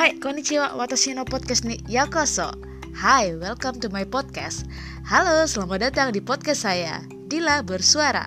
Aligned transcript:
Hai, 0.00 0.16
konnichiwa, 0.16 0.72
watashi 0.72 1.14
no 1.14 1.24
podcast 1.24 1.64
ni 1.64 1.84
yakoso. 1.88 2.52
Hai, 2.92 3.36
welcome 3.36 3.80
to 3.80 3.88
my 3.92 4.04
podcast. 4.08 4.64
Halo, 5.04 5.44
selamat 5.44 5.92
datang 5.92 6.08
di 6.16 6.24
podcast 6.24 6.64
saya, 6.64 7.04
Dila 7.28 7.60
Bersuara. 7.60 8.24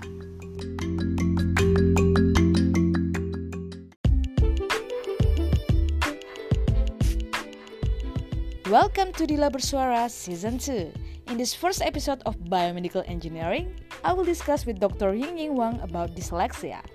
Welcome 8.70 9.10
to 9.18 9.26
Dila 9.26 9.50
Bersuara 9.50 10.06
Season 10.06 10.62
2. 10.62 11.26
In 11.26 11.42
this 11.42 11.58
first 11.58 11.82
episode 11.82 12.22
of 12.22 12.38
Biomedical 12.46 13.02
Engineering, 13.10 13.74
I 14.06 14.14
will 14.14 14.22
discuss 14.22 14.62
with 14.62 14.78
Dr. 14.78 15.10
Ying 15.10 15.42
Ying 15.42 15.58
Wang 15.58 15.82
about 15.82 16.14
dyslexia. 16.14 16.86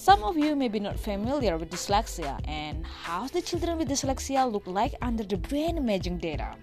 Some 0.00 0.24
of 0.24 0.38
you 0.38 0.56
may 0.56 0.68
be 0.68 0.80
not 0.80 0.98
familiar 0.98 1.58
with 1.58 1.68
dyslexia 1.68 2.40
and 2.48 2.86
how 2.86 3.26
the 3.26 3.42
children 3.42 3.76
with 3.76 3.90
dyslexia 3.90 4.50
look 4.50 4.66
like 4.66 4.94
under 5.02 5.22
the 5.22 5.36
brain 5.36 5.76
imaging 5.76 6.16
data. 6.16 6.56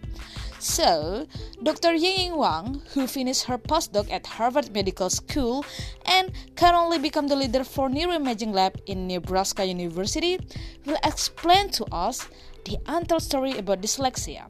So, 0.57 1.27
Dr. 1.62 1.93
Ying 1.93 2.17
Ying 2.17 2.35
Wang, 2.35 2.81
who 2.95 3.05
finished 3.05 3.43
her 3.43 3.59
postdoc 3.59 4.09
at 4.09 4.26
Harvard 4.26 4.73
Medical 4.73 5.12
School 5.12 5.63
and 6.07 6.31
currently 6.55 6.98
become 6.98 7.27
the 7.27 7.35
leader 7.35 7.63
for 7.63 7.89
neuroimaging 7.89 8.55
lab 8.55 8.81
in 8.88 9.05
Nebraska 9.05 9.63
University, 9.63 10.40
will 10.88 10.98
explain 11.04 11.70
to 11.77 11.85
us 11.93 12.27
the 12.65 12.79
untold 12.88 13.21
story 13.21 13.55
about 13.59 13.81
dyslexia. 13.81 14.49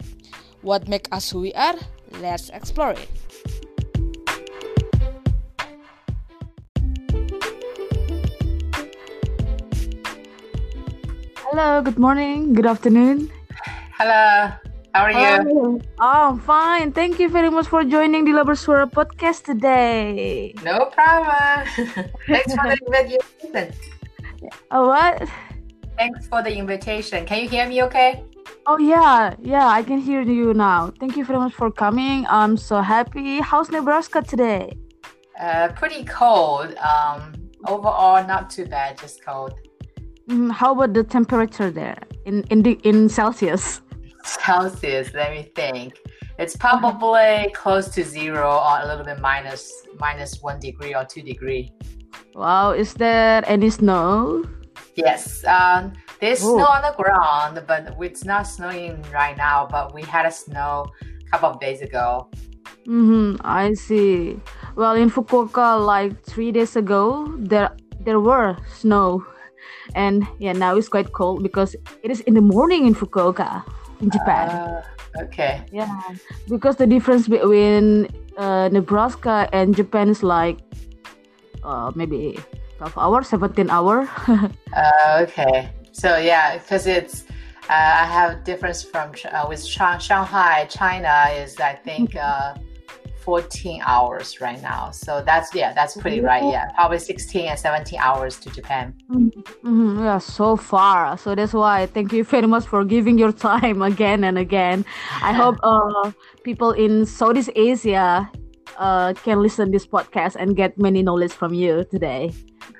What 0.61 0.87
makes 0.87 1.11
us 1.11 1.29
who 1.29 1.41
we 1.41 1.53
are? 1.55 1.75
Let's 2.21 2.47
explore 2.51 2.91
it. 2.91 3.09
Hello, 11.49 11.81
good 11.81 11.97
morning, 11.97 12.51
good 12.51 12.65
afternoon. 12.65 13.31
Hello, 13.95 14.51
how 14.93 15.03
are 15.07 15.11
you? 15.15 15.79
Oh, 15.97 16.35
I'm 16.35 16.39
fine. 16.41 16.91
Thank 16.91 17.19
you 17.19 17.29
very 17.29 17.49
much 17.49 17.67
for 17.67 17.85
joining 17.85 18.27
Dila 18.27 18.43
Bersuara 18.43 18.83
podcast 18.83 19.47
today. 19.47 20.51
No 20.61 20.91
problem. 20.91 21.63
Thanks 22.27 22.51
for 22.51 22.67
the 22.67 22.75
invitation. 22.83 23.71
Oh, 24.71 24.89
what? 24.91 25.23
Thanks 25.95 26.27
for 26.27 26.43
the 26.43 26.51
invitation. 26.51 27.25
Can 27.25 27.43
you 27.43 27.47
hear 27.47 27.65
me 27.65 27.81
okay? 27.83 28.25
Oh, 28.67 28.77
yeah, 28.77 29.33
yeah, 29.39 29.67
I 29.67 29.83
can 29.83 29.99
hear 30.03 30.23
you 30.23 30.53
now. 30.53 30.91
Thank 30.99 31.15
you 31.15 31.23
very 31.23 31.39
much 31.39 31.53
for 31.53 31.71
coming. 31.71 32.27
I'm 32.27 32.57
so 32.57 32.81
happy. 32.81 33.39
How's 33.39 33.71
Nebraska 33.71 34.21
today? 34.21 34.75
Uh, 35.39 35.69
pretty 35.79 36.03
cold. 36.03 36.75
Um, 36.75 37.31
overall, 37.65 38.19
not 38.27 38.49
too 38.49 38.65
bad, 38.65 38.99
just 38.99 39.23
cold. 39.23 39.55
Mm, 40.29 40.51
how 40.51 40.73
about 40.73 40.93
the 40.93 41.03
temperature 41.03 41.71
there 41.71 41.97
in 42.25 42.43
in 42.49 42.61
the 42.63 42.73
in 42.83 43.07
Celsius? 43.09 43.81
Celsius, 44.23 45.13
let 45.13 45.31
me 45.31 45.51
think. 45.55 45.95
It's 46.37 46.55
probably 46.55 47.49
close 47.55 47.87
to 47.95 48.03
zero 48.03 48.45
or 48.51 48.81
a 48.83 48.85
little 48.85 49.05
bit 49.05 49.19
minus 49.19 49.71
minus 49.99 50.41
one 50.41 50.59
degree 50.59 50.93
or 50.93 51.05
two 51.05 51.21
degree. 51.21 51.71
Wow, 52.35 52.71
is 52.71 52.93
there 52.93 53.41
any 53.47 53.69
snow? 53.69 54.43
Yes, 54.95 55.43
um, 55.45 55.93
there's 56.19 56.43
Oh. 56.43 56.57
snow 56.57 56.67
on 56.67 56.81
the 56.83 56.93
ground, 57.01 57.63
but 57.65 57.95
it's 58.01 58.25
not 58.25 58.43
snowing 58.47 59.01
right 59.13 59.37
now. 59.37 59.65
But 59.69 59.93
we 59.95 60.01
had 60.03 60.25
a 60.25 60.31
snow 60.31 60.85
a 61.01 61.29
couple 61.31 61.49
of 61.49 61.59
days 61.59 61.81
ago. 61.81 62.29
Mm-hmm, 62.85 63.41
I 63.43 63.73
see. 63.73 64.39
Well, 64.75 64.93
in 64.93 65.09
Fukuoka, 65.09 65.79
like 65.83 66.21
three 66.23 66.51
days 66.51 66.75
ago, 66.75 67.25
there 67.39 67.71
there 68.05 68.19
were 68.19 68.55
snow, 68.77 69.25
and 69.97 70.27
yeah, 70.37 70.53
now 70.53 70.77
it's 70.77 70.87
quite 70.87 71.11
cold 71.11 71.41
because 71.41 71.75
it 72.05 72.11
is 72.13 72.21
in 72.29 72.37
the 72.37 72.45
morning 72.45 72.85
in 72.85 72.93
Fukuoka, 72.93 73.65
in 73.99 74.13
Japan. 74.13 74.47
Uh, 74.49 74.81
okay. 75.25 75.65
yeah, 75.73 75.89
because 76.47 76.77
the 76.77 76.85
difference 76.85 77.27
between 77.27 78.07
uh, 78.37 78.69
Nebraska 78.71 79.49
and 79.51 79.75
Japan 79.75 80.07
is 80.09 80.21
like 80.21 80.61
uh, 81.65 81.91
maybe 81.95 82.37
twelve 82.77 82.97
hours, 82.97 83.27
seventeen 83.27 83.69
hour. 83.73 84.07
Uh, 84.29 85.19
okay. 85.25 85.73
So 85.91 86.17
yeah, 86.21 86.61
because 86.61 86.85
it's 86.85 87.25
uh, 87.67 88.05
I 88.05 88.05
have 88.05 88.45
difference 88.45 88.83
from 88.85 89.11
uh, 89.33 89.49
with 89.49 89.65
Shang- 89.65 89.99
Shanghai, 89.99 90.69
China 90.69 91.33
is 91.33 91.59
I 91.59 91.73
think 91.73 92.15
uh, 92.21 92.53
14 93.27 93.81
hours 93.83 94.39
right 94.39 94.61
now. 94.61 94.89
So 94.91 95.21
that's 95.21 95.53
yeah, 95.53 95.73
that's 95.73 95.97
pretty 95.97 96.21
right. 96.21 96.41
Yeah, 96.41 96.71
probably 96.75 96.97
16 96.97 97.45
and 97.51 97.59
17 97.59 97.99
hours 97.99 98.39
to 98.39 98.49
Japan. 98.49 98.95
Mhm, 99.11 99.99
yeah, 99.99 100.17
so 100.17 100.55
far. 100.55 101.17
So 101.17 101.35
that's 101.35 101.51
why 101.51 101.87
thank 101.87 102.13
you 102.13 102.23
very 102.23 102.47
much 102.47 102.65
for 102.65 102.85
giving 102.85 103.17
your 103.17 103.33
time 103.51 103.81
again 103.81 104.23
and 104.23 104.37
again. 104.37 104.85
I 105.21 105.33
hope 105.41 105.57
uh, 105.61 106.11
people 106.43 106.71
in 106.71 107.05
Southeast 107.05 107.49
Asia 107.53 108.31
uh, 108.77 109.11
can 109.25 109.41
listen 109.43 109.71
this 109.71 109.85
podcast 109.85 110.37
and 110.39 110.55
get 110.55 110.79
many 110.79 111.03
knowledge 111.03 111.33
from 111.33 111.53
you 111.53 111.83
today. 111.91 112.31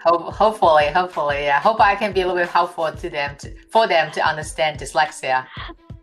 Ho- 0.06 0.32
hopefully, 0.32 0.88
hopefully, 0.96 1.44
yeah. 1.44 1.60
Hope 1.60 1.82
I 1.82 1.96
can 1.96 2.14
be 2.14 2.22
a 2.22 2.26
little 2.26 2.40
bit 2.40 2.48
helpful 2.48 2.90
to 2.90 3.10
them 3.10 3.36
to, 3.40 3.52
for 3.68 3.86
them 3.86 4.12
to 4.12 4.22
understand 4.24 4.80
dyslexia. 4.80 5.46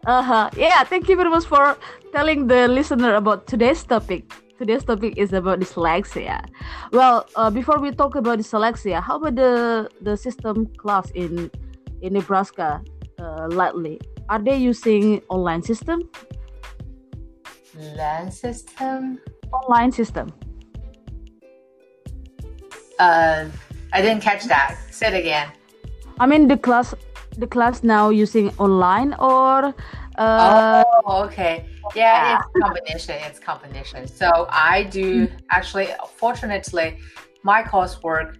Uh-huh. 0.06 0.50
Yeah, 0.56 0.84
thank 0.84 1.08
you 1.08 1.16
very 1.16 1.30
much 1.30 1.44
for 1.46 1.76
telling 2.12 2.46
the 2.46 2.68
listener 2.68 3.14
about 3.14 3.46
today's 3.46 3.82
topic. 3.84 4.30
Today's 4.58 4.84
topic 4.84 5.16
is 5.16 5.32
about 5.32 5.60
dyslexia. 5.60 6.44
Well, 6.92 7.26
uh, 7.36 7.50
before 7.50 7.80
we 7.80 7.90
talk 7.90 8.14
about 8.14 8.38
dyslexia, 8.38 9.00
how 9.02 9.16
about 9.16 9.36
the 9.36 9.88
the 10.02 10.16
system 10.16 10.68
class 10.76 11.10
in 11.12 11.50
in 12.02 12.12
Nebraska 12.12 12.84
uh, 13.18 13.46
lately? 13.48 13.98
Are 14.28 14.38
they 14.38 14.56
using 14.56 15.22
online 15.28 15.62
system? 15.62 16.04
Land 17.96 18.32
system. 18.32 19.18
Online 19.52 19.90
system. 19.90 20.28
Uh, 22.98 23.48
I 23.92 24.02
didn't 24.02 24.20
catch 24.20 24.44
that. 24.44 24.76
Say 24.90 25.08
it 25.08 25.18
again. 25.18 25.48
I 26.20 26.26
mean 26.26 26.46
the 26.46 26.56
class 26.56 26.94
the 27.38 27.46
class 27.46 27.82
now 27.82 28.10
using 28.10 28.50
online 28.58 29.14
or 29.14 29.74
uh 30.16 30.84
oh, 31.06 31.24
okay. 31.24 31.66
Yeah, 31.94 32.40
it's 32.54 32.64
combination. 32.64 33.16
It's 33.26 33.38
combination. 33.40 34.06
So 34.06 34.46
I 34.50 34.84
do 34.84 35.28
actually, 35.50 35.88
fortunately, 36.16 36.98
my 37.42 37.62
coursework 37.62 38.36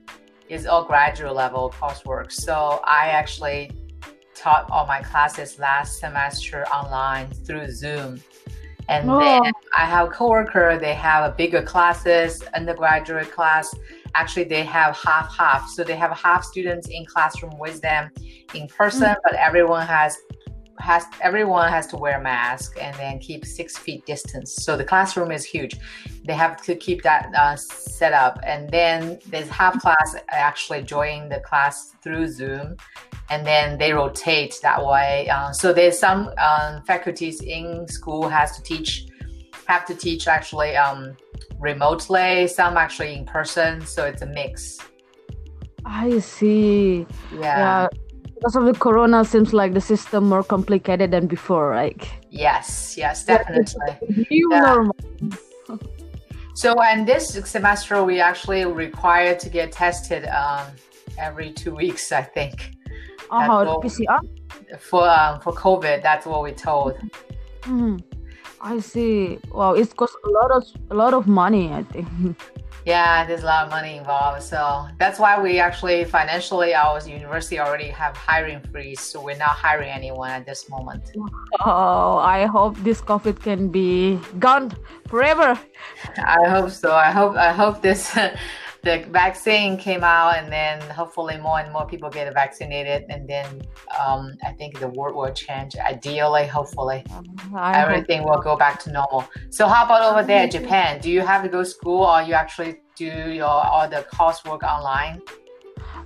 is 0.48 0.66
all 0.66 0.84
graduate 0.84 1.34
level 1.34 1.74
coursework. 1.76 2.30
So 2.30 2.80
I 2.84 3.08
actually 3.08 3.72
taught 4.34 4.70
all 4.70 4.86
my 4.86 5.00
classes 5.02 5.58
last 5.58 5.98
semester 5.98 6.64
online 6.68 7.28
through 7.44 7.70
Zoom. 7.72 8.20
And 8.88 9.10
Oh. 9.10 9.18
then 9.18 9.52
I 9.76 9.84
have 9.86 10.08
a 10.08 10.10
coworker, 10.10 10.78
they 10.78 10.94
have 10.94 11.32
a 11.32 11.34
bigger 11.34 11.62
classes, 11.62 12.42
undergraduate 12.54 13.32
class. 13.32 13.74
Actually, 14.14 14.44
they 14.44 14.64
have 14.64 14.96
half 14.96 15.36
half. 15.36 15.68
So 15.68 15.84
they 15.84 15.96
have 15.96 16.12
half 16.12 16.44
students 16.44 16.88
in 16.88 17.04
classroom 17.04 17.58
with 17.58 17.80
them 17.80 18.10
in 18.54 18.68
person, 18.68 19.14
but 19.24 19.34
everyone 19.34 19.86
has 19.86 20.16
has 20.80 21.04
everyone 21.20 21.70
has 21.70 21.86
to 21.86 21.96
wear 21.96 22.18
a 22.18 22.22
mask 22.22 22.76
and 22.80 22.94
then 22.96 23.18
keep 23.18 23.44
six 23.44 23.76
feet 23.76 24.04
distance. 24.06 24.54
So 24.56 24.76
the 24.76 24.84
classroom 24.84 25.30
is 25.30 25.44
huge. 25.44 25.76
They 26.24 26.34
have 26.34 26.62
to 26.62 26.74
keep 26.74 27.02
that 27.02 27.32
uh, 27.36 27.56
set 27.56 28.12
up, 28.12 28.38
and 28.44 28.68
then 28.70 29.18
there's 29.26 29.48
half 29.48 29.80
class 29.80 30.16
actually 30.28 30.82
join 30.82 31.28
the 31.28 31.40
class 31.40 31.94
through 32.02 32.28
Zoom, 32.28 32.76
and 33.30 33.46
then 33.46 33.78
they 33.78 33.92
rotate 33.92 34.56
that 34.62 34.84
way. 34.84 35.28
Uh, 35.28 35.52
so 35.52 35.72
there's 35.72 35.98
some 35.98 36.30
um, 36.38 36.82
faculties 36.84 37.40
in 37.40 37.86
school 37.88 38.28
has 38.28 38.56
to 38.56 38.62
teach 38.62 39.06
have 39.66 39.84
to 39.86 39.94
teach 39.94 40.28
actually 40.28 40.76
um, 40.76 41.16
remotely. 41.58 42.46
Some 42.48 42.76
actually 42.76 43.14
in 43.14 43.24
person. 43.24 43.84
So 43.86 44.04
it's 44.06 44.22
a 44.22 44.26
mix. 44.26 44.78
I 45.84 46.18
see. 46.20 47.06
Yeah. 47.32 47.38
Yeah. 47.40 47.88
Because 48.34 48.56
of 48.56 48.64
the 48.66 48.74
corona 48.74 49.24
seems 49.24 49.52
like 49.52 49.72
the 49.74 49.80
system 49.80 50.28
more 50.28 50.42
complicated 50.42 51.10
than 51.10 51.26
before, 51.26 51.70
right? 51.70 52.02
Yes. 52.30 52.94
Yes. 52.96 53.24
Definitely. 53.24 53.96
New 54.30 54.48
Yeah. 54.50 54.60
normal. 54.60 54.96
So, 56.54 56.80
and 56.80 57.06
this 57.06 57.28
semester 57.50 58.04
we 58.04 58.20
actually 58.20 58.64
required 58.64 59.40
to 59.40 59.48
get 59.48 59.72
tested 59.72 60.24
um, 60.26 60.66
every 61.18 61.52
two 61.52 61.74
weeks, 61.74 62.12
I 62.12 62.22
think, 62.22 62.70
Oh, 63.30 63.50
all. 63.50 63.82
PCR? 63.82 64.20
for 64.78 65.08
um, 65.08 65.40
for 65.40 65.52
COVID. 65.52 66.02
That's 66.02 66.26
what 66.26 66.42
we 66.42 66.52
told. 66.52 66.94
Mhm. 67.62 68.00
I 68.64 68.80
see. 68.80 69.38
Wow, 69.52 69.74
it 69.74 69.94
costs 69.94 70.16
a 70.24 70.30
lot 70.30 70.50
of 70.50 70.64
a 70.90 70.94
lot 70.94 71.12
of 71.12 71.26
money, 71.26 71.70
I 71.70 71.82
think. 71.82 72.40
Yeah, 72.86 73.26
there's 73.26 73.42
a 73.42 73.46
lot 73.46 73.64
of 73.64 73.70
money 73.70 73.96
involved. 73.96 74.42
So 74.42 74.88
that's 74.98 75.18
why 75.18 75.40
we 75.40 75.58
actually 75.58 76.04
financially, 76.04 76.74
our 76.74 76.98
university 77.06 77.58
already 77.58 77.88
have 77.88 78.16
hiring 78.16 78.60
freeze. 78.72 79.00
So 79.00 79.20
we're 79.20 79.36
not 79.36 79.50
hiring 79.50 79.90
anyone 79.90 80.30
at 80.30 80.46
this 80.46 80.68
moment. 80.70 81.12
Oh, 81.60 82.16
I 82.16 82.46
hope 82.46 82.76
this 82.84 83.02
COVID 83.02 83.40
can 83.40 83.68
be 83.68 84.18
gone 84.38 84.72
forever. 85.08 85.60
I 86.18 86.48
hope 86.48 86.70
so. 86.70 86.94
I 86.94 87.10
hope 87.10 87.36
I 87.36 87.52
hope 87.52 87.82
this 87.82 88.16
the 88.84 89.04
vaccine 89.10 89.76
came 89.76 90.04
out, 90.04 90.36
and 90.36 90.52
then 90.52 90.80
hopefully 90.90 91.36
more 91.38 91.58
and 91.58 91.72
more 91.72 91.86
people 91.86 92.10
get 92.10 92.32
vaccinated, 92.34 93.04
and 93.08 93.28
then 93.28 93.46
um, 93.98 94.34
I 94.44 94.52
think 94.52 94.78
the 94.78 94.88
world 94.88 95.16
will 95.16 95.32
change. 95.32 95.76
Ideally, 95.76 96.46
hopefully, 96.46 97.04
I 97.54 97.80
everything 97.80 98.24
will 98.24 98.40
go 98.40 98.56
back 98.56 98.78
to 98.84 98.92
normal. 98.92 99.24
So, 99.50 99.66
how 99.66 99.84
about 99.84 100.02
over 100.12 100.22
there, 100.26 100.46
Japan? 100.48 101.00
Do 101.00 101.10
you 101.10 101.22
have 101.22 101.42
to 101.42 101.48
go 101.48 101.60
to 101.60 101.68
school, 101.68 102.04
or 102.04 102.22
you 102.22 102.34
actually 102.34 102.80
do 102.96 103.06
your 103.40 103.46
all 103.46 103.88
the 103.88 104.06
coursework 104.14 104.62
online? 104.62 105.22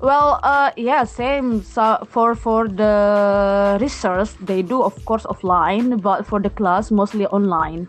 Well, 0.00 0.38
uh, 0.44 0.70
yeah, 0.76 1.04
same. 1.04 1.62
So 1.62 2.06
for 2.08 2.34
for 2.34 2.68
the 2.68 3.78
research, 3.80 4.30
they 4.40 4.62
do 4.62 4.82
of 4.82 4.94
course 5.04 5.24
offline, 5.24 6.00
but 6.00 6.24
for 6.24 6.40
the 6.40 6.50
class 6.50 6.90
mostly 6.90 7.26
online. 7.26 7.88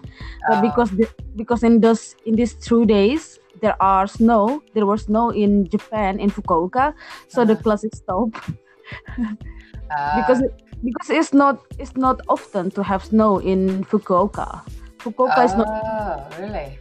Oh. 0.49 0.61
because 0.61 0.89
the, 0.91 1.07
because 1.35 1.63
in 1.63 1.81
those 1.81 2.15
in 2.25 2.35
these 2.35 2.55
two 2.55 2.85
days 2.85 3.38
there 3.61 3.75
are 3.81 4.07
snow, 4.07 4.61
there 4.73 4.85
was 4.85 5.03
snow 5.03 5.29
in 5.29 5.69
Japan 5.69 6.19
in 6.19 6.29
Fukuoka, 6.29 6.93
so 7.27 7.41
uh. 7.41 7.45
the 7.45 7.53
uh-huh. 7.53 7.63
class 7.63 7.83
is 7.83 7.91
stopped. 7.93 8.37
uh. 9.19 10.15
Because 10.21 10.43
because 10.83 11.09
it's 11.09 11.33
not 11.33 11.59
it's 11.77 11.95
not 11.95 12.21
often 12.27 12.71
to 12.71 12.83
have 12.83 13.03
snow 13.05 13.39
in 13.39 13.83
Fukuoka. 13.85 14.63
Fukuoka 14.99 15.45
is 15.45 15.55
not. 15.55 15.67
Oh, 15.67 16.27
really? 16.39 16.77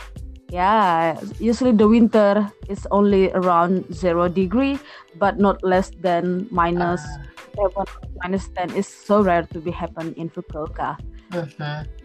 Yeah, 0.50 1.20
usually 1.38 1.72
the 1.72 1.86
winter 1.86 2.48
is 2.68 2.88
only 2.90 3.30
around 3.32 3.84
zero 3.92 4.28
degree, 4.28 4.78
but 5.20 5.38
not 5.38 5.62
less 5.62 5.92
than 6.00 6.48
minus 6.50 7.04
uh, 7.04 7.68
seven, 7.68 7.84
minus 8.24 8.48
ten. 8.56 8.72
is 8.72 8.88
so 8.88 9.20
rare 9.20 9.44
to 9.52 9.60
be 9.60 9.70
happen 9.70 10.14
in 10.16 10.30
Fukuoka. 10.30 10.96
Mm-hmm. 11.32 11.97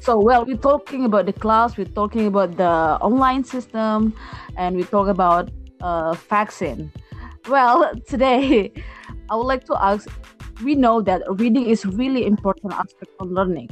So, 0.00 0.18
well, 0.18 0.44
we're 0.44 0.56
talking 0.56 1.04
about 1.04 1.26
the 1.26 1.32
class, 1.32 1.76
we're 1.76 1.84
talking 1.84 2.26
about 2.26 2.56
the 2.56 2.98
online 3.00 3.44
system, 3.44 4.14
and 4.56 4.76
we 4.76 4.84
talk 4.84 5.08
about 5.08 5.50
uh, 5.80 6.14
vaccine. 6.14 6.92
Well, 7.48 7.92
today 8.08 8.72
I 9.28 9.36
would 9.36 9.46
like 9.46 9.64
to 9.66 9.76
ask. 9.82 10.08
We 10.62 10.74
know 10.74 11.00
that 11.02 11.22
reading 11.38 11.66
is 11.66 11.86
really 11.86 12.26
important 12.26 12.74
aspect 12.74 13.12
of 13.18 13.30
learning 13.30 13.70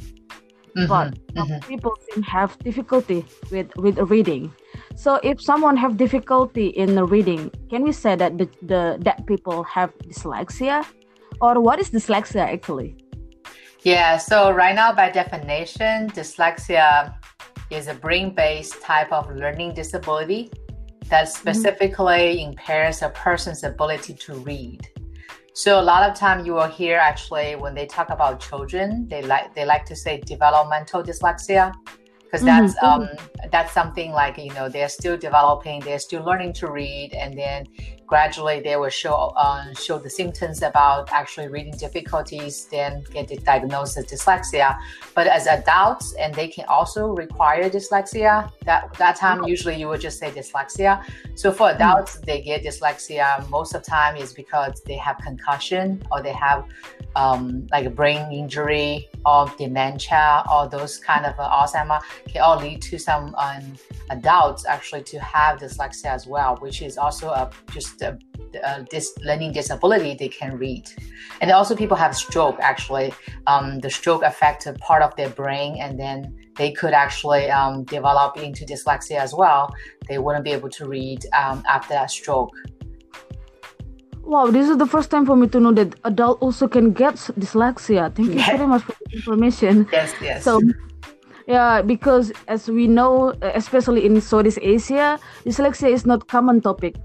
mm-hmm, 0.78 0.88
but 0.88 1.14
mm-hmm. 1.34 1.68
people 1.68 1.96
seem 2.10 2.22
have 2.22 2.58
difficulty 2.60 3.24
with 3.50 3.74
with 3.76 3.98
reading 4.10 4.52
so 4.94 5.20
if 5.22 5.40
someone 5.40 5.76
have 5.76 5.96
difficulty 5.96 6.68
in 6.68 6.98
reading 7.06 7.50
can 7.70 7.82
we 7.82 7.92
say 7.92 8.14
that 8.16 8.38
the, 8.38 8.48
the 8.62 8.98
that 9.00 9.26
people 9.26 9.62
have 9.62 9.92
dyslexia 9.98 10.84
or 11.40 11.60
what 11.60 11.78
is 11.78 11.90
dyslexia 11.90 12.40
actually 12.40 12.96
yeah 13.82 14.16
so 14.16 14.50
right 14.50 14.74
now 14.74 14.92
by 14.92 15.10
definition 15.10 16.08
dyslexia 16.10 17.14
is 17.70 17.86
a 17.88 17.94
brain-based 17.94 18.80
type 18.80 19.12
of 19.12 19.30
learning 19.34 19.72
disability 19.74 20.50
that 21.06 21.26
mm-hmm. 21.26 21.40
specifically 21.40 22.36
mm-hmm. 22.36 22.50
impairs 22.50 23.02
a 23.02 23.08
person's 23.10 23.64
ability 23.64 24.14
to 24.14 24.34
read 24.40 24.88
so 25.58 25.80
a 25.80 25.82
lot 25.82 26.08
of 26.08 26.16
time 26.16 26.46
you 26.46 26.54
will 26.54 26.68
hear 26.68 26.98
actually 26.98 27.56
when 27.56 27.74
they 27.74 27.84
talk 27.84 28.10
about 28.10 28.38
children, 28.38 29.08
they 29.08 29.22
like 29.22 29.56
they 29.56 29.64
like 29.64 29.84
to 29.86 29.96
say 29.96 30.20
developmental 30.20 31.02
dyslexia 31.02 31.74
because 32.22 32.44
that's 32.44 32.76
mm-hmm. 32.76 33.02
um, 33.02 33.08
that's 33.50 33.72
something 33.72 34.12
like 34.12 34.38
you 34.38 34.54
know 34.54 34.68
they're 34.68 34.88
still 34.88 35.16
developing 35.16 35.80
they're 35.80 35.98
still 35.98 36.22
learning 36.22 36.52
to 36.52 36.70
read 36.70 37.12
and 37.12 37.36
then 37.36 37.66
gradually 38.08 38.58
they 38.60 38.76
will 38.76 38.88
show 38.88 39.32
uh, 39.36 39.72
show 39.74 39.98
the 39.98 40.10
symptoms 40.10 40.62
about 40.62 41.12
actually 41.12 41.46
reading 41.46 41.76
difficulties 41.76 42.64
then 42.70 43.04
get 43.12 43.28
diagnosed 43.44 43.96
as 43.98 44.06
dyslexia 44.06 44.76
but 45.14 45.26
as 45.26 45.46
adults 45.46 46.14
and 46.14 46.34
they 46.34 46.48
can 46.48 46.64
also 46.66 47.08
require 47.08 47.68
dyslexia 47.68 48.50
that 48.64 48.92
that 48.94 49.14
time 49.14 49.38
mm-hmm. 49.38 49.48
usually 49.48 49.76
you 49.76 49.86
would 49.88 50.00
just 50.00 50.18
say 50.18 50.30
dyslexia 50.30 51.04
so 51.34 51.52
for 51.52 51.68
mm-hmm. 51.68 51.82
adults 51.82 52.16
mm-hmm. 52.16 52.24
they 52.24 52.40
get 52.40 52.64
dyslexia 52.64 53.48
most 53.50 53.74
of 53.74 53.84
the 53.84 53.90
time 53.90 54.16
is 54.16 54.32
because 54.32 54.82
they 54.82 54.96
have 54.96 55.16
concussion 55.18 56.02
or 56.10 56.22
they 56.22 56.32
have 56.32 56.64
um, 57.16 57.66
like 57.70 57.94
brain 57.94 58.30
injury 58.32 59.08
or 59.24 59.52
dementia 59.58 60.44
or 60.52 60.68
those 60.68 60.98
kind 60.98 61.26
of 61.26 61.34
uh, 61.38 61.48
Alzheimer 61.50 62.00
can 62.28 62.42
all 62.42 62.58
lead 62.58 62.82
to 62.82 62.98
some 62.98 63.34
um, 63.36 63.74
adults 64.10 64.66
actually 64.66 65.02
to 65.04 65.18
have 65.18 65.58
dyslexia 65.58 66.06
as 66.06 66.26
well, 66.26 66.56
which 66.56 66.82
is 66.82 66.98
also 66.98 67.30
a 67.30 67.50
just 67.72 68.00
a, 68.02 68.18
a 68.64 68.82
dis- 68.90 69.16
learning 69.24 69.52
disability 69.52 70.14
they 70.14 70.28
can 70.28 70.56
read. 70.56 70.90
And 71.40 71.50
also 71.50 71.74
people 71.74 71.96
have 71.96 72.16
stroke 72.16 72.58
actually. 72.60 73.12
Um, 73.46 73.80
the 73.80 73.90
stroke 73.90 74.22
affected 74.22 74.78
part 74.78 75.02
of 75.02 75.14
their 75.16 75.30
brain 75.30 75.76
and 75.80 75.98
then 75.98 76.34
they 76.56 76.72
could 76.72 76.92
actually 76.92 77.50
um, 77.50 77.84
develop 77.84 78.36
into 78.36 78.64
dyslexia 78.64 79.18
as 79.18 79.32
well. 79.32 79.72
They 80.08 80.18
wouldn't 80.18 80.44
be 80.44 80.50
able 80.50 80.70
to 80.70 80.86
read 80.86 81.24
um, 81.36 81.62
after 81.68 81.94
that 81.94 82.10
stroke. 82.10 82.50
Wow, 84.28 84.50
this 84.50 84.68
is 84.68 84.76
the 84.76 84.84
first 84.84 85.10
time 85.10 85.24
for 85.24 85.36
me 85.36 85.48
to 85.48 85.58
know 85.58 85.72
that 85.72 85.94
adult 86.04 86.42
also 86.42 86.68
can 86.68 86.92
get 86.92 87.14
dyslexia. 87.40 88.14
Thank 88.14 88.34
you 88.36 88.44
very 88.44 88.66
much 88.66 88.82
for 88.82 88.92
the 88.92 89.16
information. 89.16 89.88
Yes, 89.90 90.12
yes. 90.20 90.44
So, 90.44 90.60
yeah, 91.46 91.80
because 91.80 92.30
as 92.46 92.68
we 92.68 92.86
know, 92.86 93.32
especially 93.40 94.04
in 94.04 94.20
Southeast 94.20 94.58
Asia, 94.60 95.18
dyslexia 95.46 95.88
is 95.88 96.04
not 96.04 96.28
common 96.28 96.60
topic. 96.60 96.96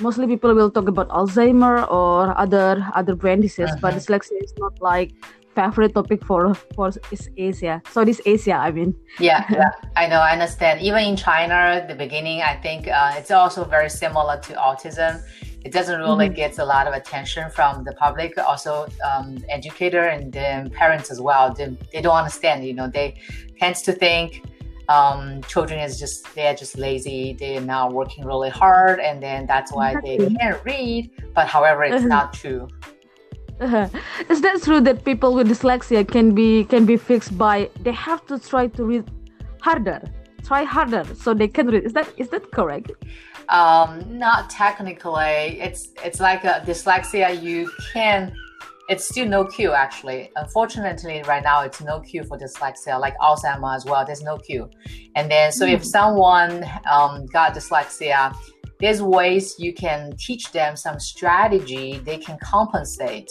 Mostly 0.00 0.26
people 0.26 0.54
will 0.54 0.70
talk 0.70 0.88
about 0.88 1.10
Alzheimer 1.10 1.84
or 1.92 2.32
other 2.38 2.80
other 2.94 3.14
brain 3.14 3.42
disease, 3.42 3.68
uh-huh. 3.68 3.84
but 3.84 3.92
dyslexia 3.92 4.40
is 4.42 4.54
not 4.56 4.72
like 4.80 5.12
favorite 5.54 5.92
topic 5.92 6.24
for 6.24 6.54
for 6.74 6.88
East 7.12 7.28
Asia. 7.36 7.82
Southeast 7.92 8.22
Asia, 8.24 8.56
I 8.56 8.72
mean. 8.72 8.96
Yeah, 9.20 9.44
yeah, 9.52 9.68
I 9.96 10.08
know, 10.08 10.24
I 10.24 10.32
understand. 10.32 10.80
Even 10.80 11.04
in 11.04 11.14
China, 11.14 11.84
the 11.86 11.94
beginning, 11.94 12.40
I 12.40 12.56
think 12.56 12.88
uh, 12.88 13.20
it's 13.20 13.30
also 13.30 13.64
very 13.68 13.90
similar 13.90 14.40
to 14.48 14.54
autism 14.56 15.20
it 15.64 15.72
doesn't 15.72 15.98
really 15.98 16.26
mm-hmm. 16.26 16.34
get 16.34 16.58
a 16.58 16.64
lot 16.64 16.86
of 16.86 16.92
attention 16.94 17.50
from 17.50 17.84
the 17.84 17.92
public 17.92 18.36
also 18.38 18.86
um, 19.10 19.38
educator 19.48 20.04
and 20.04 20.32
then 20.32 20.70
parents 20.70 21.10
as 21.10 21.20
well 21.20 21.52
they, 21.52 21.76
they 21.92 22.00
don't 22.00 22.16
understand 22.16 22.64
you 22.64 22.74
know 22.74 22.88
they 22.88 23.14
tends 23.58 23.82
to 23.82 23.92
think 23.92 24.44
um, 24.88 25.42
children 25.44 25.80
is 25.80 25.98
just 25.98 26.32
they're 26.34 26.54
just 26.54 26.76
lazy 26.76 27.34
they're 27.38 27.60
not 27.60 27.92
working 27.92 28.24
really 28.24 28.50
hard 28.50 29.00
and 29.00 29.22
then 29.22 29.46
that's 29.46 29.72
why 29.72 29.96
they 30.04 30.18
can't 30.18 30.62
read 30.64 31.10
but 31.34 31.46
however 31.46 31.84
it's 31.84 31.96
uh-huh. 31.96 32.06
not 32.06 32.34
true 32.34 32.68
uh-huh. 33.60 33.88
is 34.28 34.42
that 34.42 34.62
true 34.62 34.80
that 34.80 35.04
people 35.04 35.34
with 35.34 35.48
dyslexia 35.48 36.06
can 36.06 36.34
be 36.34 36.64
can 36.64 36.84
be 36.84 36.96
fixed 36.96 37.36
by 37.38 37.70
they 37.80 37.92
have 37.92 38.26
to 38.26 38.38
try 38.38 38.66
to 38.66 38.84
read 38.84 39.04
harder 39.62 40.02
try 40.44 40.62
harder 40.62 41.04
so 41.14 41.32
they 41.32 41.48
can 41.48 41.66
read 41.68 41.84
is 41.84 41.94
that 41.94 42.06
is 42.18 42.28
that 42.28 42.50
correct 42.50 42.90
um, 43.48 44.04
not 44.08 44.50
technically. 44.50 45.60
It's 45.60 45.88
it's 46.04 46.20
like 46.20 46.44
a 46.44 46.62
dyslexia. 46.66 47.42
You 47.42 47.70
can. 47.92 48.34
It's 48.90 49.08
still 49.08 49.26
no 49.26 49.46
cure 49.46 49.74
actually. 49.74 50.30
Unfortunately, 50.36 51.22
right 51.26 51.42
now 51.42 51.62
it's 51.62 51.80
no 51.80 52.00
cure 52.00 52.24
for 52.24 52.36
dyslexia, 52.36 53.00
like 53.00 53.16
Alzheimer 53.18 53.74
as 53.74 53.86
well. 53.86 54.04
There's 54.04 54.22
no 54.22 54.36
cure. 54.36 54.68
And 55.16 55.30
then, 55.30 55.52
so 55.52 55.64
mm. 55.66 55.72
if 55.72 55.80
hmm. 55.80 55.86
someone 55.86 56.64
um, 56.90 57.24
got 57.26 57.54
dyslexia, 57.54 58.36
there's 58.80 59.00
ways 59.00 59.54
you 59.58 59.72
can 59.72 60.12
teach 60.18 60.52
them 60.52 60.76
some 60.76 61.00
strategy. 61.00 61.98
They 62.04 62.18
can 62.18 62.36
compensate 62.42 63.30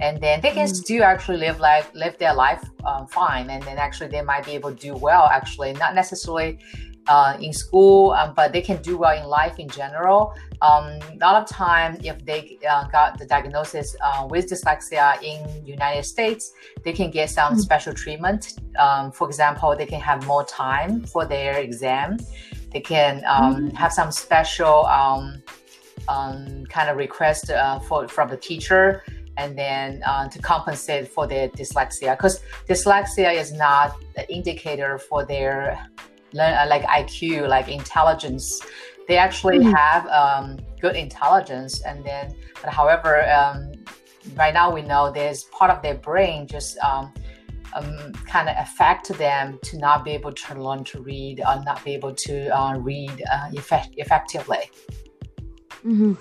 and 0.00 0.20
then 0.20 0.40
they 0.40 0.50
can 0.50 0.66
mm. 0.66 0.74
still 0.74 1.04
actually 1.04 1.38
live 1.38 1.60
life 1.60 1.90
live 1.94 2.18
their 2.18 2.34
life 2.34 2.62
um, 2.84 3.06
fine 3.06 3.48
and 3.50 3.62
then 3.62 3.78
actually 3.78 4.08
they 4.08 4.22
might 4.22 4.44
be 4.44 4.52
able 4.52 4.70
to 4.70 4.76
do 4.76 4.94
well 4.94 5.26
actually 5.26 5.72
not 5.74 5.94
necessarily 5.94 6.58
uh, 7.08 7.36
in 7.40 7.52
school, 7.52 8.12
um, 8.12 8.32
but 8.34 8.52
they 8.52 8.60
can 8.60 8.80
do 8.82 8.96
well 8.96 9.16
in 9.16 9.28
life 9.28 9.58
in 9.58 9.68
general. 9.68 10.34
Um, 10.62 10.84
a 11.12 11.18
lot 11.20 11.42
of 11.42 11.48
time, 11.48 11.98
if 12.02 12.24
they 12.24 12.58
uh, 12.68 12.88
got 12.88 13.18
the 13.18 13.26
diagnosis 13.26 13.94
uh, 14.02 14.26
with 14.28 14.50
dyslexia 14.50 15.22
in 15.22 15.66
United 15.66 16.04
States, 16.04 16.52
they 16.84 16.92
can 16.92 17.10
get 17.10 17.30
some 17.30 17.52
mm-hmm. 17.52 17.60
special 17.60 17.92
treatment. 17.92 18.54
Um, 18.78 19.12
for 19.12 19.28
example, 19.28 19.76
they 19.76 19.86
can 19.86 20.00
have 20.00 20.26
more 20.26 20.44
time 20.44 21.04
for 21.04 21.26
their 21.26 21.58
exam. 21.58 22.18
They 22.72 22.80
can 22.80 23.22
um, 23.26 23.56
mm-hmm. 23.56 23.76
have 23.76 23.92
some 23.92 24.10
special 24.10 24.86
um, 24.86 25.42
um, 26.08 26.64
kind 26.66 26.88
of 26.90 26.96
request 26.96 27.50
uh, 27.50 27.78
for 27.80 28.08
from 28.08 28.28
the 28.28 28.36
teacher 28.36 29.02
and 29.36 29.58
then 29.58 30.00
uh, 30.06 30.28
to 30.28 30.38
compensate 30.38 31.08
for 31.08 31.26
their 31.26 31.48
dyslexia 31.48 32.16
because 32.16 32.40
dyslexia 32.68 33.34
is 33.34 33.52
not 33.52 33.96
an 34.16 34.24
indicator 34.28 34.98
for 34.98 35.24
their 35.24 35.78
like 36.34 36.82
IQ, 36.82 37.48
like 37.48 37.68
intelligence. 37.68 38.60
They 39.08 39.16
actually 39.16 39.58
mm-hmm. 39.58 39.72
have 39.72 40.06
um, 40.08 40.58
good 40.80 40.96
intelligence, 40.96 41.82
and 41.82 42.04
then, 42.04 42.34
but 42.62 42.72
however, 42.72 43.30
um, 43.30 43.72
right 44.36 44.54
now 44.54 44.72
we 44.72 44.82
know 44.82 45.12
there's 45.12 45.44
part 45.44 45.70
of 45.70 45.82
their 45.82 45.94
brain 45.94 46.46
just 46.46 46.78
um, 46.78 47.12
um, 47.74 48.12
kind 48.26 48.48
of 48.48 48.56
affect 48.58 49.08
them 49.18 49.58
to 49.62 49.78
not 49.78 50.04
be 50.04 50.12
able 50.12 50.32
to 50.32 50.54
learn 50.54 50.84
to 50.84 51.02
read 51.02 51.40
or 51.40 51.62
not 51.64 51.84
be 51.84 51.92
able 51.92 52.14
to 52.14 52.48
uh, 52.56 52.76
read 52.78 53.22
uh, 53.30 53.48
effect- 53.52 53.94
effectively. 53.96 54.70
Mm-hmm. 55.84 56.14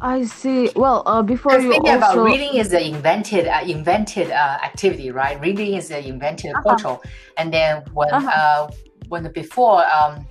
I 0.00 0.24
see. 0.24 0.70
Well, 0.74 1.04
uh, 1.06 1.22
before 1.22 1.60
you 1.60 1.74
also... 1.74 1.96
about 1.96 2.24
reading 2.24 2.54
is 2.54 2.72
an 2.72 2.82
invented 2.82 3.46
uh, 3.46 3.60
invented 3.64 4.30
uh, 4.30 4.58
activity, 4.62 5.12
right? 5.12 5.40
Reading 5.40 5.74
is 5.74 5.90
an 5.92 6.04
invented 6.04 6.52
uh-huh. 6.54 6.76
culture, 6.76 7.08
and 7.36 7.54
then 7.54 7.84
when 7.92 8.10
uh-huh. 8.10 8.68
When 9.12 9.30
before 9.32 9.84
um, 9.92 10.26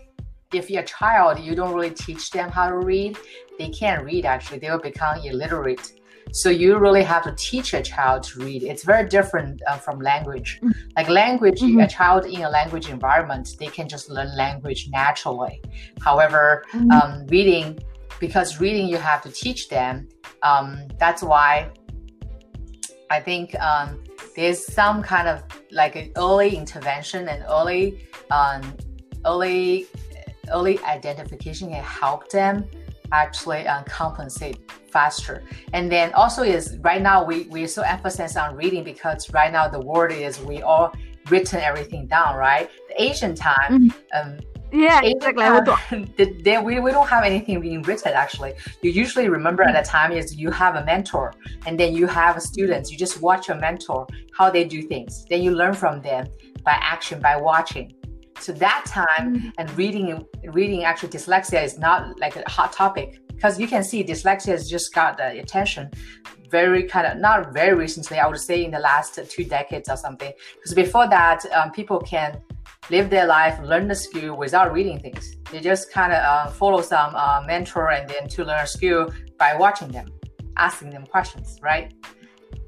if 0.51 0.69
you're 0.69 0.81
a 0.81 0.91
child, 1.01 1.39
you 1.39 1.53
don't 1.55 1.73
really 1.73 1.95
teach 2.07 2.31
them 2.31 2.49
how 2.49 2.67
to 2.67 2.77
read, 2.77 3.15
they 3.59 3.69
can't 3.69 4.03
read 4.03 4.25
actually. 4.25 4.57
They 4.57 4.71
will 4.71 4.85
become 4.91 5.19
illiterate. 5.23 5.85
So 6.31 6.49
you 6.49 6.77
really 6.77 7.03
have 7.03 7.23
to 7.29 7.33
teach 7.37 7.73
a 7.75 7.81
child 7.81 8.23
to 8.29 8.39
read. 8.39 8.63
It's 8.63 8.83
very 8.83 9.07
different 9.07 9.61
uh, 9.67 9.77
from 9.77 9.99
language. 9.99 10.49
Mm-hmm. 10.63 10.89
Like 10.97 11.09
language, 11.09 11.59
mm-hmm. 11.61 11.81
a 11.81 11.87
child 11.87 12.25
in 12.25 12.41
a 12.41 12.49
language 12.49 12.89
environment, 12.89 13.55
they 13.59 13.67
can 13.67 13.87
just 13.87 14.09
learn 14.09 14.29
language 14.35 14.81
naturally. 14.89 15.61
However, 16.07 16.63
mm-hmm. 16.73 16.91
um, 16.91 17.27
reading, 17.27 17.67
because 18.19 18.59
reading 18.59 18.87
you 18.87 18.97
have 18.97 19.21
to 19.23 19.31
teach 19.43 19.69
them. 19.69 20.09
Um, 20.41 20.87
that's 20.97 21.21
why 21.21 21.69
I 23.11 23.19
think 23.19 23.59
um, 23.59 24.01
there's 24.37 24.65
some 24.65 25.03
kind 25.03 25.27
of 25.27 25.43
like 25.69 25.97
an 25.97 26.11
early 26.15 26.55
intervention 26.55 27.27
and 27.27 27.43
early, 27.49 28.07
um, 28.31 28.61
early, 29.25 29.87
early 30.49 30.79
identification 30.85 31.71
can 31.71 31.83
help 31.83 32.29
them 32.29 32.65
actually 33.11 33.67
uh, 33.67 33.83
compensate 33.83 34.71
faster. 34.89 35.43
And 35.73 35.91
then 35.91 36.13
also 36.13 36.41
is 36.43 36.77
right 36.79 37.01
now 37.01 37.23
we 37.25 37.43
we 37.55 37.67
so 37.67 37.81
emphasize 37.81 38.37
on 38.37 38.55
reading 38.55 38.85
because 38.85 39.29
right 39.33 39.51
now 39.51 39.67
the 39.67 39.81
word 39.81 40.13
is 40.13 40.39
we 40.39 40.61
all 40.61 40.93
written 41.29 41.59
everything 41.59 42.07
down, 42.07 42.37
right? 42.37 42.69
The 42.87 43.03
Asian 43.03 43.35
time, 43.35 43.89
mm-hmm. 43.89 44.29
um, 44.29 44.39
yeah, 44.71 45.01
exactly. 45.03 45.43
Time, 45.43 46.13
they, 46.43 46.57
we, 46.63 46.79
we 46.79 46.91
don't 46.91 47.07
have 47.07 47.23
anything 47.23 47.59
being 47.59 47.81
written 47.83 48.13
actually. 48.13 48.53
You 48.81 48.91
usually 48.91 49.29
remember 49.29 49.63
at 49.63 49.75
a 49.75 49.87
time 49.87 50.11
is 50.11 50.35
you 50.35 50.51
have 50.51 50.75
a 50.75 50.85
mentor 50.85 51.33
and 51.65 51.79
then 51.79 51.93
you 51.93 52.07
have 52.07 52.41
students. 52.41 52.91
You 52.91 52.97
just 52.97 53.21
watch 53.21 53.47
your 53.47 53.57
mentor 53.57 54.07
how 54.37 54.49
they 54.49 54.63
do 54.63 54.81
things. 54.81 55.25
Then 55.29 55.41
you 55.41 55.51
learn 55.51 55.73
from 55.73 56.01
them 56.01 56.27
by 56.63 56.77
action, 56.81 57.19
by 57.19 57.37
watching. 57.37 57.93
So 58.39 58.51
that 58.53 58.85
time 58.87 59.35
mm-hmm. 59.35 59.49
and 59.57 59.77
reading 59.77 60.25
reading 60.45 60.83
actually 60.83 61.09
dyslexia 61.09 61.63
is 61.63 61.77
not 61.77 62.19
like 62.19 62.35
a 62.35 62.49
hot 62.49 62.73
topic 62.73 63.19
because 63.27 63.59
you 63.59 63.67
can 63.67 63.83
see 63.83 64.03
dyslexia 64.03 64.47
has 64.47 64.67
just 64.69 64.93
got 64.95 65.17
the 65.17 65.39
attention 65.39 65.91
very 66.49 66.83
kind 66.83 67.05
of 67.05 67.17
not 67.17 67.53
very 67.53 67.75
recently 67.75 68.17
i 68.17 68.27
would 68.27 68.39
say 68.39 68.65
in 68.65 68.71
the 68.71 68.79
last 68.79 69.19
two 69.29 69.43
decades 69.43 69.89
or 69.89 69.95
something 69.95 70.33
because 70.55 70.73
before 70.73 71.07
that 71.07 71.45
um, 71.53 71.71
people 71.71 71.99
can 71.99 72.41
live 72.89 73.09
their 73.09 73.27
life 73.27 73.59
learn 73.61 73.87
the 73.87 73.95
skill 73.95 74.35
without 74.35 74.73
reading 74.73 74.99
things. 74.99 75.35
They 75.51 75.59
just 75.59 75.91
kind 75.91 76.11
of 76.11 76.23
uh, 76.23 76.47
follow 76.49 76.81
some 76.81 77.15
uh, 77.15 77.43
mentor 77.45 77.91
and 77.91 78.09
then 78.09 78.27
to 78.29 78.43
learn 78.43 78.61
a 78.61 78.67
skill 78.67 79.13
by 79.37 79.55
watching 79.55 79.89
them 79.89 80.07
asking 80.57 80.89
them 80.89 81.05
questions 81.05 81.59
right? 81.61 81.93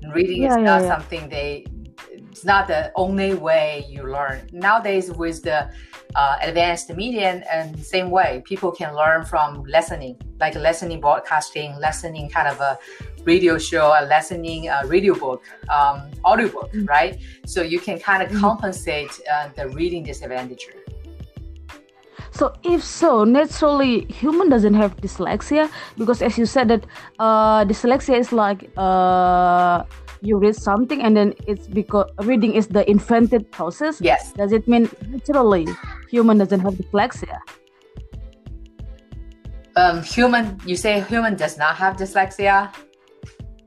And 0.01 0.13
reading 0.13 0.43
yeah, 0.43 0.49
is 0.49 0.57
yeah, 0.57 0.63
not 0.63 0.81
yeah. 0.81 0.87
something 0.87 1.29
they 1.29 1.65
it's 2.11 2.43
not 2.43 2.67
the 2.67 2.91
only 2.95 3.35
way 3.35 3.85
you 3.87 4.03
learn. 4.11 4.49
Nowadays 4.51 5.11
with 5.11 5.43
the 5.43 5.71
uh, 6.15 6.37
advanced 6.41 6.93
media 6.95 7.43
and 7.51 7.77
same 7.83 8.09
way 8.09 8.41
people 8.45 8.71
can 8.71 8.95
learn 8.95 9.23
from 9.25 9.63
listening 9.63 10.19
like 10.39 10.55
listening 10.55 10.99
broadcasting 10.99 11.75
listening 11.79 12.29
kind 12.29 12.47
of 12.47 12.59
a 12.59 12.77
radio 13.25 13.57
show 13.57 13.93
a 13.99 14.05
listening 14.05 14.69
uh, 14.69 14.83
radio 14.87 15.13
book 15.13 15.43
um, 15.69 16.09
audio 16.23 16.47
book 16.47 16.71
mm-hmm. 16.71 16.85
right 16.85 17.19
so 17.45 17.61
you 17.61 17.79
can 17.79 17.99
kind 17.99 18.21
of 18.23 18.29
mm-hmm. 18.29 18.41
compensate 18.41 19.11
uh, 19.31 19.49
the 19.55 19.67
reading 19.69 20.03
disadvantage 20.03 20.67
so 22.33 22.51
if 22.63 22.83
so, 22.83 23.23
naturally, 23.23 24.05
human 24.05 24.49
doesn't 24.49 24.73
have 24.73 24.97
dyslexia 24.97 25.69
because, 25.99 26.23
as 26.23 26.35
you 26.35 26.47
said, 26.47 26.67
that 26.69 26.85
uh, 27.19 27.63
dyslexia 27.63 28.17
is 28.17 28.31
like 28.31 28.71
uh, 28.75 29.83
you 30.21 30.37
read 30.37 30.55
something 30.55 31.03
and 31.03 31.15
then 31.15 31.33
it's 31.47 31.67
because 31.67 32.09
reading 32.23 32.53
is 32.53 32.67
the 32.67 32.89
invented 32.89 33.51
process. 33.51 34.01
Yes. 34.01 34.33
Does 34.33 34.51
it 34.51 34.67
mean 34.67 34.89
naturally 35.09 35.67
human 36.09 36.39
doesn't 36.39 36.61
have 36.61 36.73
dyslexia? 36.73 37.37
Um, 39.75 40.01
human, 40.01 40.59
you 40.65 40.75
say 40.75 41.01
human 41.01 41.35
does 41.35 41.57
not 41.57 41.75
have 41.75 41.97
dyslexia? 41.97 42.73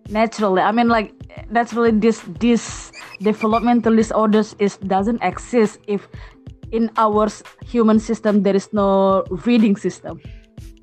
Naturally, 0.08 0.62
I 0.62 0.72
mean 0.72 0.88
like 0.88 1.12
naturally 1.50 1.90
this 1.90 2.22
this 2.40 2.92
developmental 3.20 3.94
disorders 3.94 4.54
is 4.58 4.76
doesn't 4.78 5.22
exist 5.22 5.80
if 5.86 6.08
in 6.72 6.90
our 6.96 7.28
human 7.64 7.98
system 7.98 8.42
there 8.42 8.56
is 8.56 8.72
no 8.72 9.24
reading 9.46 9.76
system. 9.76 10.20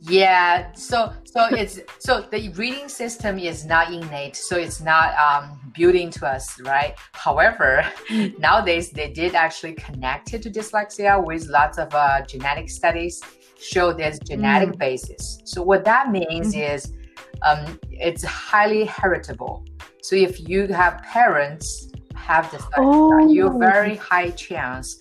Yeah, 0.02 0.74
so 0.74 1.14
so 1.24 1.46
it's 1.52 1.80
so 2.00 2.22
the 2.30 2.50
reading 2.50 2.90
system 2.90 3.40
is 3.40 3.66
not 3.66 3.94
innate, 3.94 4.36
so 4.36 4.58
it's 4.58 4.82
not 4.82 5.16
um, 5.18 5.60
built 5.74 5.96
into 5.96 6.26
us, 6.28 6.60
right? 6.62 6.96
However, 7.14 7.86
nowadays 8.38 8.92
they 8.92 9.10
did 9.12 9.36
actually 9.36 9.74
connect 9.76 10.34
it 10.34 10.42
to 10.44 10.50
dyslexia 10.50 11.24
with 11.24 11.48
lots 11.48 11.78
of 11.78 11.94
uh, 11.94 12.22
genetic 12.26 12.70
studies 12.70 13.22
show 13.60 13.94
there's 13.94 14.20
genetic 14.20 14.72
mm. 14.72 14.78
basis. 14.78 15.40
So 15.46 15.64
what 15.64 15.86
that 15.86 16.12
means 16.12 16.54
mm. 16.54 16.74
is 16.76 16.92
um, 17.44 17.80
it's 17.92 18.24
highly 18.24 18.86
heritable. 18.86 19.66
So 20.02 20.16
if 20.16 20.48
you 20.50 20.68
have 20.68 21.02
parents 21.04 21.92
have 22.16 22.46
dyslexia, 22.46 22.72
oh. 22.78 23.28
you 23.30 23.58
very 23.60 23.96
high 23.96 24.32
chance, 24.32 25.00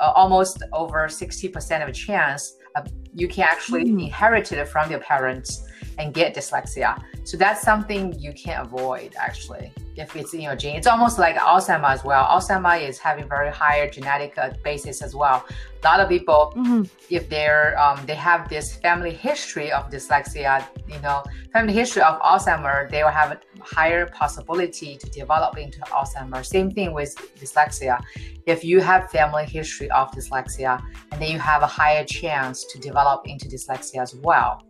uh, 0.00 0.12
almost 0.14 0.62
over 0.72 1.08
sixty 1.08 1.48
percent 1.48 1.82
of 1.82 1.88
a 1.88 1.92
chance 1.92 2.56
uh, 2.76 2.82
you 3.14 3.28
can 3.28 3.44
actually 3.44 3.84
mm. 3.84 4.04
inherit 4.04 4.50
it 4.52 4.66
from 4.68 4.90
your 4.90 5.00
parents 5.00 5.66
and 5.98 6.12
get 6.12 6.34
dyslexia. 6.34 7.00
So 7.24 7.36
that's 7.36 7.62
something 7.62 8.18
you 8.18 8.32
can't 8.32 8.66
avoid 8.66 9.14
actually 9.18 9.72
if 9.96 10.16
it's 10.16 10.34
in 10.34 10.40
your 10.40 10.56
gene. 10.56 10.76
It's 10.76 10.86
almost 10.86 11.18
like 11.18 11.36
Alzheimer 11.36 11.90
as 11.90 12.04
well. 12.04 12.24
Alzheimer 12.26 12.80
is 12.80 12.98
having 12.98 13.28
very 13.28 13.50
higher 13.50 13.88
genetic 13.88 14.36
uh, 14.38 14.50
basis 14.62 15.02
as 15.02 15.14
well. 15.14 15.44
A 15.82 15.84
lot 15.84 16.00
of 16.00 16.08
people, 16.08 16.52
mm-hmm. 16.56 16.82
if 17.10 17.28
they're 17.28 17.78
um, 17.78 18.00
they 18.06 18.14
have 18.14 18.48
this 18.48 18.76
family 18.76 19.12
history 19.12 19.70
of 19.70 19.90
dyslexia, 19.90 20.66
you 20.88 20.98
know, 21.00 21.22
family 21.52 21.74
history 21.74 22.02
of 22.02 22.20
Alzheimer, 22.20 22.90
they 22.90 23.02
will 23.02 23.10
have 23.10 23.32
a 23.32 23.40
higher 23.62 24.06
possibility 24.06 24.96
to 24.96 25.10
develop 25.10 25.58
into 25.58 25.80
Alzheimer. 25.80 26.44
Same 26.44 26.70
thing 26.70 26.92
with 26.92 27.14
dyslexia. 27.38 28.02
If 28.46 28.64
you 28.64 28.80
have 28.80 29.10
family 29.10 29.44
history 29.44 29.90
of 29.90 30.10
dyslexia, 30.12 30.82
and 31.12 31.20
then 31.20 31.30
you 31.30 31.38
have 31.38 31.62
a 31.62 31.66
higher 31.66 32.04
chance 32.04 32.64
to 32.72 32.78
develop 32.78 33.26
into 33.26 33.46
dyslexia 33.48 34.00
as 34.02 34.14
well. 34.14 34.62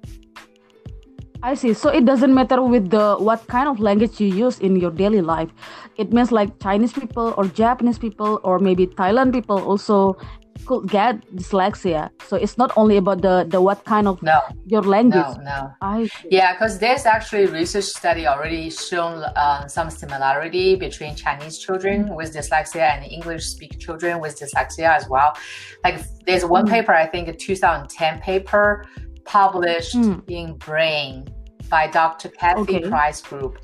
I 1.44 1.52
see. 1.52 1.74
So 1.74 1.90
it 1.90 2.06
doesn't 2.06 2.32
matter 2.32 2.62
with 2.62 2.88
the 2.88 3.16
what 3.18 3.46
kind 3.48 3.68
of 3.68 3.78
language 3.78 4.18
you 4.18 4.28
use 4.28 4.58
in 4.60 4.76
your 4.76 4.90
daily 4.90 5.20
life. 5.20 5.50
It 5.98 6.10
means 6.10 6.32
like 6.32 6.58
Chinese 6.58 6.94
people 6.94 7.34
or 7.36 7.44
Japanese 7.44 7.98
people 7.98 8.40
or 8.42 8.58
maybe 8.58 8.86
Thailand 8.86 9.34
people 9.34 9.60
also 9.60 10.16
could 10.64 10.88
get 10.88 11.20
dyslexia. 11.36 12.08
So 12.26 12.36
it's 12.36 12.56
not 12.56 12.72
only 12.76 12.96
about 12.96 13.20
the 13.20 13.44
the 13.48 13.60
what 13.60 13.84
kind 13.84 14.08
of 14.08 14.22
no, 14.22 14.40
your 14.64 14.80
language. 14.82 15.36
No, 15.44 15.70
no. 15.82 16.06
Yeah, 16.30 16.54
because 16.54 16.78
there's 16.78 17.04
actually 17.04 17.46
research 17.46 17.84
study 17.84 18.26
already 18.26 18.70
shown 18.70 19.24
uh, 19.36 19.68
some 19.68 19.90
similarity 19.90 20.76
between 20.76 21.14
Chinese 21.14 21.58
children 21.58 22.04
mm-hmm. 22.04 22.14
with 22.14 22.32
dyslexia 22.34 22.88
and 22.96 23.04
English 23.04 23.44
speak 23.44 23.78
children 23.78 24.20
with 24.20 24.40
dyslexia 24.40 24.96
as 24.96 25.08
well. 25.08 25.36
Like 25.84 26.00
there's 26.24 26.44
one 26.44 26.64
mm-hmm. 26.64 26.74
paper 26.74 26.94
I 26.94 27.06
think 27.06 27.28
a 27.28 27.34
2010 27.34 28.20
paper 28.20 28.86
published 29.24 29.96
mm. 29.96 30.22
in 30.28 30.54
Brain 30.54 31.26
by 31.68 31.86
Dr. 31.86 32.28
Cathy 32.28 32.76
okay. 32.76 32.88
Price 32.88 33.20
Group. 33.20 33.58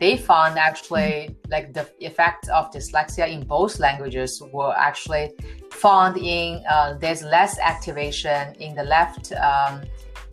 They 0.00 0.16
found 0.16 0.58
actually 0.58 1.36
like 1.48 1.72
the 1.72 1.88
effects 2.00 2.48
of 2.48 2.70
dyslexia 2.72 3.28
in 3.28 3.46
both 3.46 3.78
languages 3.78 4.42
were 4.52 4.74
actually 4.76 5.32
found 5.70 6.16
in 6.18 6.62
uh, 6.68 6.98
there's 6.98 7.22
less 7.22 7.58
activation 7.58 8.54
in 8.56 8.74
the 8.74 8.82
left 8.82 9.32
um, 9.32 9.82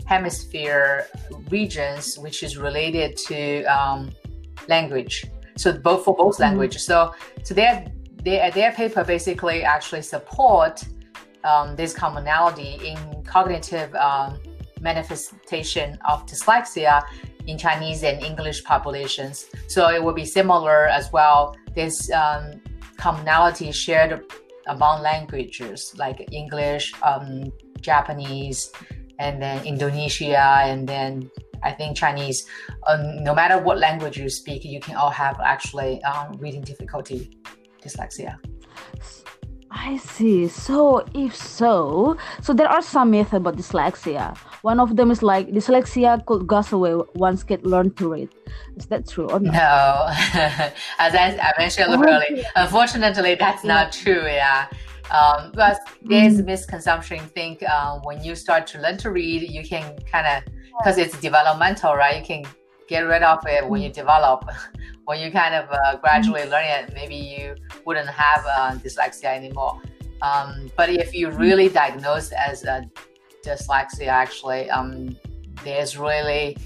hemisphere 0.06 1.08
regions, 1.50 2.18
which 2.18 2.44
is 2.44 2.58
related 2.58 3.16
to 3.18 3.64
um, 3.66 4.12
language. 4.68 5.26
So 5.58 5.78
both 5.78 6.04
for 6.06 6.16
both 6.16 6.38
mm. 6.38 6.42
languages. 6.42 6.86
So 6.86 7.14
so 7.44 7.54
their 7.54 7.86
their 8.24 8.52
their 8.52 8.72
paper 8.72 9.04
basically 9.04 9.64
actually 9.64 10.02
support 10.02 10.84
um, 11.44 11.76
this 11.76 11.94
commonality 11.94 12.80
in 12.86 13.24
cognitive 13.24 13.94
um, 13.96 14.40
manifestation 14.82 15.98
of 16.10 16.26
dyslexia 16.26 17.04
in 17.48 17.58
Chinese 17.58 18.04
and 18.04 18.22
English 18.24 18.64
populations. 18.64 19.48
So 19.68 19.90
it 19.90 20.04
will 20.04 20.14
be 20.14 20.26
similar 20.26 20.88
as 20.88 21.12
well. 21.12 21.56
This 21.76 22.12
um, 22.12 22.62
commonality 22.98 23.72
shared 23.72 24.26
among 24.68 25.02
languages 25.02 25.94
like 25.98 26.28
English, 26.32 26.94
um, 27.04 27.52
Japanese, 27.82 28.72
and 29.20 29.42
then 29.42 29.66
Indonesia, 29.66 30.62
and 30.66 30.88
then 30.88 31.30
I 31.64 31.72
think 31.72 31.98
Chinese. 31.98 32.48
Um, 32.88 33.24
no 33.24 33.34
matter 33.34 33.60
what 33.60 33.78
language 33.78 34.18
you 34.18 34.30
speak, 34.30 34.66
you 34.66 34.80
can 34.80 34.96
all 34.96 35.12
have 35.12 35.40
actually 35.40 36.02
um, 36.04 36.38
reading 36.38 36.62
difficulty, 36.62 37.38
dyslexia. 37.84 38.38
I 39.70 39.98
see. 39.98 40.48
So 40.48 41.06
if 41.14 41.36
so, 41.36 42.18
so 42.42 42.54
there 42.54 42.68
are 42.68 42.82
some 42.82 43.12
myths 43.12 43.34
about 43.34 43.58
dyslexia. 43.58 44.38
One 44.62 44.80
of 44.80 44.96
them 44.96 45.10
is 45.10 45.24
like 45.24 45.48
dyslexia 45.50 46.24
could 46.26 46.46
go 46.46 46.62
away 46.72 47.04
once 47.16 47.44
kids 47.44 47.66
learn 47.66 47.92
to 47.96 48.14
read. 48.14 48.30
Is 48.76 48.86
that 48.88 49.08
true 49.08 49.28
or 49.30 49.40
not? 49.40 49.54
No, 49.54 50.08
as 51.00 51.16
I, 51.16 51.38
I 51.42 51.52
mentioned 51.58 51.94
earlier, 51.94 52.44
unfortunately, 52.56 53.36
that's 53.36 53.64
not 53.64 53.92
true. 53.92 54.24
Yeah. 54.26 54.68
Um, 55.12 55.52
but 55.54 55.80
there's 56.04 56.40
a 56.40 56.44
misconception. 56.44 57.20
Think 57.20 57.64
uh, 57.64 58.00
when 58.04 58.24
you 58.24 58.36
start 58.36 58.68
to 58.68 58.80
learn 58.80 58.98
to 59.00 59.12
read, 59.12 59.50
you 59.50 59.64
can 59.64 59.98
kind 60.12 60.28
of 60.28 60.54
because 60.78 60.98
it's 60.98 61.20
developmental, 61.20 61.96
right? 61.96 62.20
You 62.20 62.26
can 62.26 62.46
get 62.88 63.02
rid 63.02 63.24
of 63.24 63.40
it 63.48 63.68
when 63.68 63.82
you 63.82 63.90
develop. 63.90 64.50
when 65.06 65.20
you 65.20 65.32
kind 65.32 65.56
of 65.56 65.70
uh, 65.72 65.98
gradually 65.98 66.46
learn 66.46 66.66
it, 66.66 66.94
maybe 66.94 67.16
you 67.16 67.56
wouldn't 67.86 68.08
have 68.08 68.46
uh, 68.48 68.72
dyslexia 68.78 69.36
anymore. 69.36 69.82
Um, 70.22 70.72
but 70.78 70.90
if 70.90 71.14
you 71.14 71.32
really 71.32 71.68
diagnosed 71.68 72.32
as 72.34 72.64
a 72.64 72.90
dyslexia, 73.44 74.08
actually, 74.08 74.70
um, 74.70 75.16
there's 75.64 75.98
really 75.98 76.58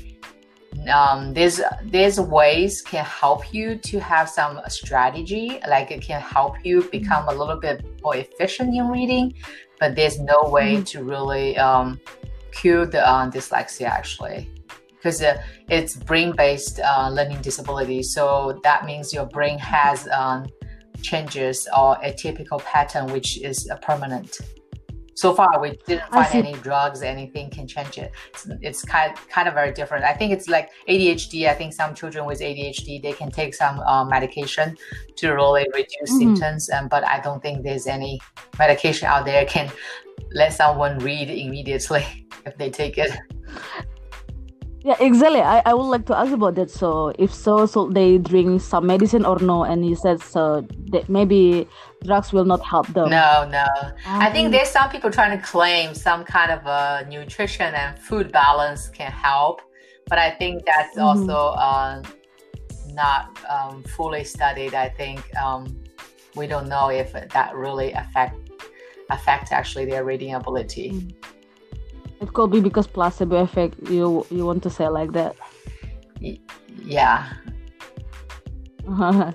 um, 0.92 1.34
there's 1.34 1.62
there's 1.86 2.20
ways 2.20 2.82
can 2.82 3.06
help 3.06 3.54
you 3.54 3.78
to 3.78 4.00
have 4.00 4.30
some 4.30 4.60
strategy 4.68 5.60
like 5.68 5.92
it 5.92 6.02
can 6.02 6.22
help 6.22 6.64
you 6.66 6.84
become 6.92 7.28
a 7.30 7.34
little 7.34 7.60
bit 7.60 7.86
more 8.04 8.16
efficient 8.16 8.76
in 8.76 8.88
reading 8.90 9.34
but 9.80 9.96
there's 9.96 10.20
no 10.20 10.44
way 10.44 10.76
mm-hmm. 10.76 10.84
to 10.84 11.04
really 11.04 11.58
um, 11.58 12.00
cure 12.52 12.86
the 12.86 13.08
uh, 13.08 13.30
dyslexia 13.30 13.88
actually. 13.88 14.52
Because 14.90 15.22
uh, 15.22 15.38
it's 15.70 15.96
brain-based 15.96 16.80
uh, 16.80 17.10
learning 17.10 17.42
disability 17.42 18.02
so 18.02 18.60
that 18.64 18.86
means 18.86 19.14
your 19.14 19.26
brain 19.26 19.60
has 19.60 20.08
um, 20.08 20.48
changes 21.02 21.68
or 21.78 21.98
a 22.02 22.12
typical 22.12 22.60
pattern 22.60 23.12
which 23.12 23.40
is 23.42 23.70
permanent 23.84 24.40
so 25.16 25.34
far 25.34 25.60
we 25.60 25.78
didn't 25.88 26.10
find 26.12 26.36
any 26.36 26.54
drugs 26.62 27.02
anything 27.02 27.50
can 27.50 27.68
change 27.68 27.98
it. 27.98 28.12
It's, 28.34 28.48
it's, 28.62 28.82
kind, 28.84 29.16
kind 29.30 29.48
of 29.48 29.54
very 29.54 29.72
different. 29.74 30.06
I 30.06 30.14
think 30.14 30.32
it's 30.32 30.48
like 30.48 30.70
adhd 30.88 31.48
i 31.48 31.54
think 31.54 31.74
some 31.74 31.94
children 31.96 32.26
with 32.26 32.40
adhd 32.40 33.02
they 33.02 33.14
can 33.14 33.32
take 33.32 33.54
some 33.54 33.80
uh, 33.80 34.06
medication 34.06 34.78
to 35.16 35.32
really 35.32 35.66
reduce 35.74 36.12
mm-hmm. 36.12 36.20
symptoms 36.20 36.70
um, 36.72 36.88
but 36.88 37.06
i 37.08 37.20
don't 37.20 37.42
think 37.42 37.64
there's 37.64 37.88
any 37.88 38.20
medication 38.60 39.08
out 39.08 39.26
there 39.26 39.46
can 39.46 39.72
let 40.34 40.54
someone 40.54 40.98
read 41.00 41.30
immediately 41.30 42.06
if 42.46 42.58
they 42.58 42.70
take 42.70 42.98
it 42.98 43.12
yeah, 44.86 44.98
exactly. 45.00 45.42
I, 45.42 45.64
I 45.66 45.74
would 45.74 45.90
like 45.90 46.06
to 46.06 46.16
ask 46.16 46.32
about 46.32 46.54
that. 46.56 46.70
So, 46.70 47.12
if 47.18 47.34
so, 47.34 47.66
so 47.66 47.90
they 47.90 48.20
drink 48.20 48.62
some 48.62 48.86
medicine 48.86 49.26
or 49.26 49.40
no? 49.40 49.64
And 49.64 49.84
you 49.84 49.96
said 49.96 50.22
so 50.22 50.62
that 50.92 51.10
maybe 51.10 51.68
drugs 52.04 52.32
will 52.32 52.46
not 52.46 52.64
help 52.64 52.86
them. 52.90 53.10
No, 53.10 53.50
no. 53.50 53.66
Um, 54.06 54.22
I 54.22 54.32
think 54.32 54.52
there's 54.52 54.70
some 54.70 54.92
people 54.92 55.10
trying 55.10 55.36
to 55.36 55.44
claim 55.44 55.96
some 55.96 56.24
kind 56.24 56.52
of 56.52 56.64
a 56.68 57.04
nutrition 57.10 57.74
and 57.74 57.98
food 57.98 58.32
balance 58.32 58.90
can 58.90 59.12
help, 59.12 59.64
but 60.08 60.20
I 60.20 60.30
think 60.30 60.68
that's 60.68 60.96
mm-hmm. 60.96 61.20
also 61.20 61.36
uh, 61.58 62.04
not 62.94 63.40
um, 63.50 63.82
fully 63.82 64.24
studied. 64.24 64.76
I 64.76 64.90
think 64.90 65.36
um, 65.36 65.66
we 66.36 66.46
don't 66.46 66.70
know 66.70 66.90
if 66.90 67.12
that 67.12 67.56
really 67.56 67.92
affect 67.94 68.38
affect 69.10 69.52
actually 69.52 69.86
their 69.86 70.04
reading 70.06 70.36
ability. 70.36 70.92
Mm-hmm. 70.92 71.35
It 72.26 72.34
could 72.34 72.50
be 72.50 72.60
because 72.60 72.88
placebo 72.90 73.38
effect. 73.38 73.78
You 73.86 74.26
you 74.34 74.50
want 74.50 74.66
to 74.66 74.70
say 74.74 74.90
like 74.90 75.14
that? 75.14 75.38
Yeah. 76.82 77.30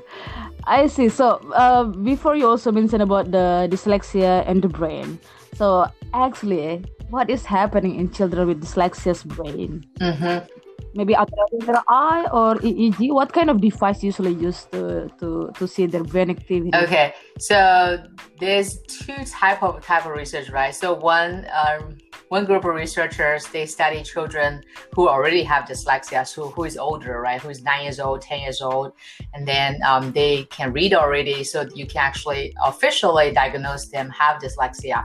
I 0.67 0.91
see. 0.91 1.09
So 1.09 1.39
uh, 1.55 1.85
before 1.85 2.35
you 2.35 2.51
also 2.51 2.75
mentioned 2.75 3.03
about 3.03 3.31
the 3.31 3.71
dyslexia 3.71 4.43
and 4.43 4.59
the 4.59 4.69
brain. 4.69 5.23
So 5.55 5.87
actually, 6.13 6.83
what 7.15 7.31
is 7.31 7.47
happening 7.47 7.95
in 7.95 8.11
children 8.11 8.49
with 8.49 8.59
dyslexia's 8.59 9.23
brain? 9.23 9.87
Mm-hmm 10.03 10.51
maybe 10.95 11.15
ultraviolet 11.15 11.83
eye 11.89 12.27
or 12.33 12.57
EEG? 12.57 13.13
What 13.13 13.33
kind 13.33 13.51
of 13.51 13.61
device 13.61 14.03
usually 14.03 14.35
used 14.35 14.71
to, 14.73 15.11
to, 15.19 15.51
to 15.55 15.69
see 15.69 15.87
their 15.87 16.05
brain 16.05 16.31
activity? 16.31 16.71
Okay, 16.75 17.15
so 17.39 18.03
there's 18.39 18.79
two 18.83 19.25
type 19.25 19.63
of 19.63 19.85
type 19.85 20.07
of 20.07 20.13
research, 20.13 20.51
right? 20.51 20.75
So 20.75 20.95
one 20.95 21.47
um, 21.53 21.99
one 22.31 22.45
group 22.45 22.65
of 22.65 22.75
researchers 22.77 23.45
they 23.49 23.67
study 23.67 24.05
children 24.05 24.63
who 24.95 25.09
already 25.09 25.43
have 25.43 25.65
dyslexia, 25.65 26.25
so 26.25 26.49
who 26.51 26.63
is 26.63 26.79
older, 26.79 27.21
right? 27.21 27.41
Who 27.43 27.51
is 27.51 27.65
nine 27.65 27.83
years 27.83 27.99
old, 27.99 28.23
ten 28.23 28.39
years 28.41 28.63
old, 28.63 28.93
and 29.35 29.47
then 29.47 29.81
um, 29.83 30.13
they 30.13 30.45
can 30.45 30.73
read 30.73 30.95
already, 30.95 31.43
so 31.43 31.69
you 31.75 31.87
can 31.87 32.03
actually 32.03 32.55
officially 32.65 33.33
diagnose 33.33 33.87
them 33.87 34.11
have 34.11 34.41
dyslexia, 34.41 35.05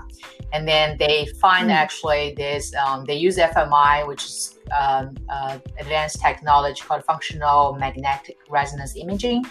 and 0.54 0.68
then 0.68 0.98
they 1.00 1.26
find 1.42 1.70
mm. 1.70 1.74
actually 1.74 2.36
this 2.38 2.74
um, 2.76 3.06
they 3.06 3.16
use 3.16 3.38
fMRI, 3.38 4.08
which 4.08 4.24
is 4.24 4.60
um, 4.80 5.16
uh, 5.28 5.58
advanced 5.80 6.22
technology 6.22 6.80
called 6.82 7.04
functional 7.06 7.74
magnetic 7.74 8.38
resonance 8.50 8.96
imaging. 8.96 9.44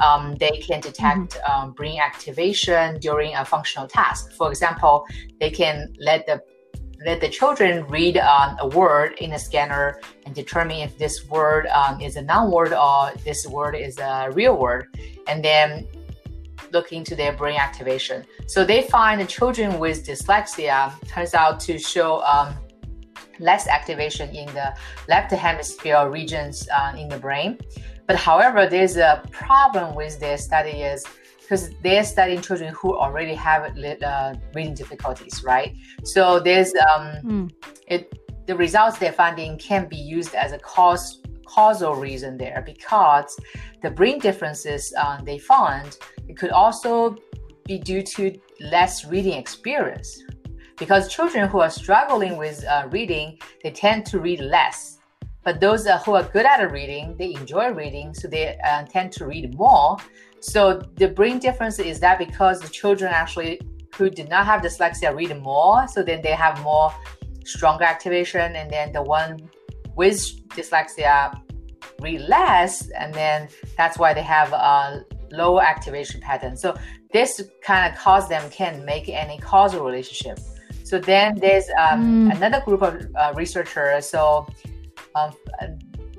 Um, 0.00 0.34
they 0.34 0.58
can 0.58 0.80
detect 0.80 1.38
mm-hmm. 1.38 1.50
um, 1.50 1.72
brain 1.72 1.98
activation 2.00 2.98
during 2.98 3.34
a 3.36 3.44
functional 3.44 3.86
task. 3.86 4.32
For 4.32 4.50
example, 4.50 5.06
they 5.40 5.50
can 5.50 5.94
let 5.98 6.26
the 6.26 6.42
let 7.04 7.20
the 7.20 7.28
children 7.28 7.84
read 7.86 8.16
um, 8.18 8.56
a 8.60 8.68
word 8.68 9.14
in 9.18 9.32
a 9.32 9.38
scanner 9.38 10.00
and 10.24 10.34
determine 10.34 10.78
if 10.78 10.98
this 10.98 11.26
word 11.28 11.66
um, 11.68 12.00
is 12.00 12.16
a 12.16 12.22
noun 12.22 12.50
word 12.50 12.72
or 12.72 13.12
this 13.24 13.46
word 13.46 13.74
is 13.74 13.98
a 13.98 14.30
real 14.32 14.56
word, 14.56 14.86
and 15.26 15.44
then 15.44 15.86
look 16.72 16.92
into 16.92 17.14
their 17.14 17.32
brain 17.32 17.58
activation. 17.58 18.24
So 18.46 18.64
they 18.64 18.82
find 18.82 19.20
the 19.20 19.26
children 19.26 19.78
with 19.78 20.06
dyslexia 20.06 20.92
turns 21.06 21.34
out 21.34 21.60
to 21.60 21.78
show 21.78 22.22
um, 22.22 22.54
less 23.38 23.66
activation 23.66 24.30
in 24.34 24.46
the 24.54 24.74
left 25.08 25.32
hemisphere 25.32 26.08
regions 26.08 26.68
uh, 26.68 26.94
in 26.96 27.08
the 27.08 27.18
brain. 27.18 27.58
But 28.06 28.16
however, 28.16 28.66
there's 28.66 28.96
a 28.96 29.22
problem 29.30 29.94
with 29.94 30.18
their 30.20 30.38
study 30.38 30.82
is 30.82 31.04
because 31.52 31.68
they're 31.82 32.02
studying 32.02 32.40
children 32.40 32.72
who 32.72 32.96
already 32.96 33.34
have 33.34 33.76
uh, 34.02 34.34
reading 34.54 34.72
difficulties, 34.72 35.44
right? 35.44 35.76
So 36.02 36.40
there's 36.40 36.72
um, 36.88 37.04
mm. 37.22 37.52
it 37.88 38.18
the 38.46 38.56
results 38.56 38.96
they're 38.98 39.12
finding 39.12 39.58
can 39.58 39.86
be 39.86 39.98
used 39.98 40.34
as 40.34 40.52
a 40.52 40.58
cause 40.58 41.20
causal 41.44 41.94
reason 41.94 42.38
there 42.38 42.62
because 42.64 43.38
the 43.82 43.90
brain 43.90 44.18
differences 44.18 44.94
uh, 44.98 45.20
they 45.22 45.36
found 45.36 45.98
it 46.26 46.38
could 46.38 46.52
also 46.52 47.16
be 47.66 47.78
due 47.78 48.00
to 48.00 48.34
less 48.60 49.04
reading 49.04 49.34
experience 49.34 50.22
because 50.78 51.12
children 51.12 51.50
who 51.50 51.60
are 51.60 51.70
struggling 51.70 52.38
with 52.38 52.64
uh, 52.64 52.88
reading, 52.90 53.38
they 53.62 53.72
tend 53.72 54.06
to 54.06 54.20
read 54.20 54.40
less. 54.40 54.98
But 55.44 55.60
those 55.60 55.86
uh, 55.86 55.98
who 55.98 56.14
are 56.14 56.22
good 56.22 56.46
at 56.46 56.60
reading, 56.72 57.14
they 57.18 57.34
enjoy 57.34 57.72
reading, 57.72 58.14
so 58.14 58.26
they 58.26 58.56
uh, 58.64 58.84
tend 58.84 59.12
to 59.12 59.26
read 59.26 59.54
more. 59.54 59.98
So 60.42 60.82
the 60.96 61.08
brain 61.08 61.38
difference 61.38 61.78
is 61.78 62.00
that 62.00 62.18
because 62.18 62.60
the 62.60 62.68
children 62.68 63.12
actually 63.12 63.60
who 63.94 64.10
did 64.10 64.28
not 64.28 64.44
have 64.46 64.60
dyslexia 64.60 65.14
read 65.14 65.40
more, 65.40 65.86
so 65.86 66.02
then 66.02 66.20
they 66.20 66.32
have 66.32 66.60
more 66.62 66.92
stronger 67.44 67.84
activation, 67.84 68.56
and 68.56 68.70
then 68.70 68.92
the 68.92 69.02
one 69.02 69.48
with 69.94 70.18
dyslexia 70.48 71.38
read 72.00 72.22
less, 72.22 72.90
and 72.90 73.14
then 73.14 73.48
that's 73.76 73.98
why 73.98 74.12
they 74.12 74.22
have 74.22 74.52
a 74.52 75.04
lower 75.30 75.62
activation 75.62 76.20
pattern. 76.20 76.56
So 76.56 76.76
this 77.12 77.40
kind 77.62 77.92
of 77.92 77.98
cause 77.98 78.28
them 78.28 78.50
can 78.50 78.84
make 78.84 79.08
any 79.08 79.38
causal 79.38 79.84
relationship. 79.84 80.38
So 80.82 80.98
then 80.98 81.38
there's 81.38 81.68
um, 81.78 82.28
mm. 82.30 82.36
another 82.36 82.60
group 82.64 82.82
of 82.82 83.06
uh, 83.14 83.32
researchers. 83.36 84.08
So 84.08 84.46
um, 85.14 85.32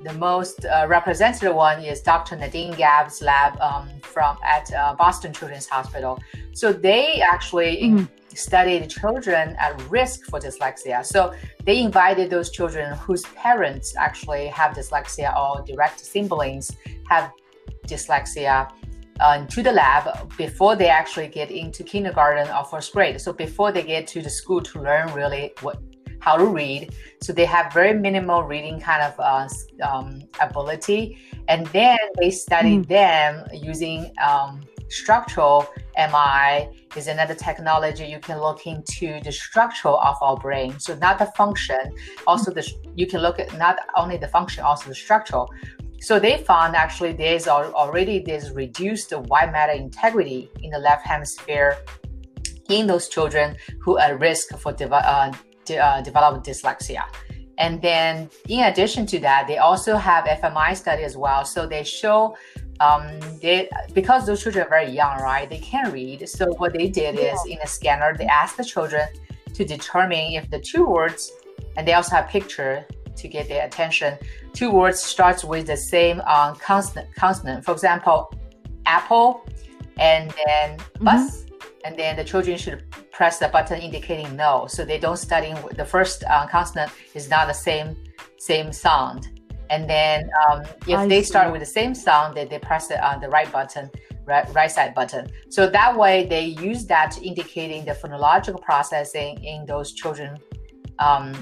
the 0.04 0.12
most 0.12 0.66
uh, 0.66 0.86
representative 0.86 1.54
one 1.54 1.82
is 1.82 2.02
Dr. 2.02 2.36
Nadine 2.36 2.74
Gaab's 2.74 3.22
lab 3.22 3.58
um, 3.60 3.88
from 4.02 4.36
at 4.44 4.72
uh, 4.72 4.94
Boston 4.94 5.32
Children's 5.32 5.66
Hospital. 5.66 6.20
So 6.52 6.72
they 6.72 7.22
actually 7.22 7.76
mm. 7.82 8.08
studied 8.34 8.90
children 8.90 9.56
at 9.58 9.80
risk 9.90 10.26
for 10.26 10.38
dyslexia. 10.38 11.04
So 11.04 11.32
they 11.64 11.80
invited 11.80 12.28
those 12.28 12.50
children 12.50 12.96
whose 12.98 13.24
parents 13.34 13.96
actually 13.96 14.46
have 14.48 14.76
dyslexia 14.76 15.34
or 15.36 15.62
direct 15.62 16.00
siblings 16.00 16.70
have 17.08 17.32
dyslexia 17.86 18.70
uh, 19.20 19.46
to 19.46 19.62
the 19.62 19.72
lab 19.72 20.36
before 20.36 20.76
they 20.76 20.88
actually 20.88 21.28
get 21.28 21.50
into 21.50 21.82
kindergarten 21.82 22.48
or 22.54 22.64
first 22.64 22.92
grade. 22.92 23.18
So 23.22 23.32
before 23.32 23.72
they 23.72 23.82
get 23.82 24.06
to 24.08 24.20
the 24.20 24.30
school 24.30 24.60
to 24.62 24.82
learn 24.82 25.12
really 25.14 25.52
what 25.62 25.78
how 26.24 26.36
to 26.38 26.46
read. 26.46 26.94
So 27.22 27.32
they 27.32 27.44
have 27.44 27.72
very 27.72 27.92
minimal 27.92 28.42
reading 28.44 28.80
kind 28.80 29.02
of 29.02 29.14
uh, 29.20 29.48
um, 29.86 30.22
ability, 30.40 31.18
and 31.48 31.66
then 31.68 31.98
they 32.18 32.30
study 32.30 32.78
mm. 32.78 32.88
them 32.88 33.44
using 33.52 34.10
um, 34.24 34.62
structural 34.88 35.66
MRI 35.98 36.74
is 36.96 37.08
another 37.08 37.34
technology 37.34 38.04
you 38.06 38.20
can 38.20 38.40
look 38.40 38.66
into 38.66 39.20
the 39.22 39.32
structure 39.32 39.96
of 40.10 40.16
our 40.22 40.36
brain. 40.36 40.78
So 40.78 40.94
not 40.96 41.18
the 41.18 41.26
function, 41.36 41.82
also 42.26 42.50
the 42.50 42.64
you 42.94 43.06
can 43.06 43.20
look 43.20 43.38
at 43.38 43.56
not 43.58 43.76
only 43.96 44.16
the 44.16 44.28
function, 44.28 44.64
also 44.64 44.88
the 44.88 44.94
structure. 44.94 45.44
So 46.00 46.18
they 46.18 46.38
found 46.38 46.74
actually 46.74 47.12
there's 47.12 47.48
already 47.48 48.18
this 48.20 48.50
reduced 48.50 49.12
white 49.30 49.52
matter 49.52 49.72
integrity 49.72 50.50
in 50.62 50.70
the 50.70 50.78
left 50.78 51.06
hemisphere 51.06 51.76
in 52.68 52.86
those 52.86 53.08
children 53.08 53.56
who 53.82 53.98
are 53.98 54.12
at 54.12 54.20
risk 54.20 54.56
for 54.58 54.72
de- 54.72 54.90
uh, 54.90 55.32
de- 55.64 55.78
uh, 55.78 56.00
developing 56.02 56.42
dyslexia. 56.42 57.04
And 57.58 57.80
then, 57.80 58.30
in 58.48 58.64
addition 58.64 59.06
to 59.06 59.18
that, 59.20 59.46
they 59.46 59.58
also 59.58 59.96
have 59.96 60.24
fMRI 60.24 60.76
study 60.76 61.04
as 61.04 61.16
well. 61.16 61.44
So 61.44 61.66
they 61.66 61.84
show 61.84 62.36
um, 62.80 63.06
they 63.40 63.68
because 63.92 64.26
those 64.26 64.42
children 64.42 64.66
are 64.66 64.68
very 64.68 64.90
young, 64.90 65.20
right? 65.20 65.48
They 65.48 65.58
can't 65.58 65.92
read. 65.92 66.28
So 66.28 66.52
what 66.54 66.72
they 66.72 66.88
did 66.88 67.14
yeah. 67.14 67.34
is 67.34 67.40
in 67.48 67.58
a 67.62 67.66
scanner, 67.66 68.16
they 68.16 68.26
asked 68.26 68.56
the 68.56 68.64
children 68.64 69.06
to 69.54 69.64
determine 69.64 70.32
if 70.32 70.50
the 70.50 70.58
two 70.58 70.84
words, 70.84 71.30
and 71.76 71.86
they 71.86 71.92
also 71.92 72.16
have 72.16 72.28
picture 72.28 72.84
to 73.16 73.28
get 73.28 73.48
their 73.48 73.64
attention. 73.64 74.18
Two 74.52 74.70
words 74.70 75.00
starts 75.00 75.44
with 75.44 75.66
the 75.68 75.76
same 75.76 76.20
um, 76.22 76.56
consonant. 76.56 77.14
Consonant. 77.14 77.64
For 77.64 77.72
example, 77.72 78.34
apple, 78.86 79.46
and 79.98 80.30
then 80.46 80.78
mm-hmm. 80.78 81.04
And 81.84 81.96
then 81.98 82.16
the 82.16 82.24
children 82.24 82.56
should 82.56 82.90
press 83.12 83.38
the 83.38 83.48
button 83.48 83.80
indicating 83.80 84.34
no. 84.34 84.66
So 84.68 84.84
they 84.84 84.98
don't 84.98 85.18
study 85.18 85.54
the 85.76 85.84
first 85.84 86.24
uh, 86.24 86.46
consonant 86.46 86.90
is 87.14 87.28
not 87.28 87.46
the 87.46 87.54
same 87.54 87.96
same 88.38 88.72
sound. 88.72 89.28
And 89.70 89.88
then 89.88 90.30
um, 90.48 90.62
if 90.86 90.98
I 90.98 91.06
they 91.06 91.22
see. 91.22 91.28
start 91.28 91.52
with 91.52 91.60
the 91.60 91.66
same 91.66 91.94
sound, 91.94 92.36
then 92.36 92.48
they 92.48 92.58
press 92.58 92.88
the, 92.88 93.02
uh, 93.04 93.18
the 93.18 93.28
right 93.28 93.50
button, 93.50 93.90
right, 94.26 94.46
right 94.54 94.70
side 94.70 94.94
button. 94.94 95.30
So 95.48 95.68
that 95.70 95.96
way 95.96 96.26
they 96.26 96.44
use 96.44 96.84
that 96.86 97.18
indicating 97.22 97.84
the 97.84 97.92
phonological 97.92 98.60
processing 98.60 99.42
in 99.42 99.64
those 99.64 99.92
children 99.92 100.38
um, 100.98 101.32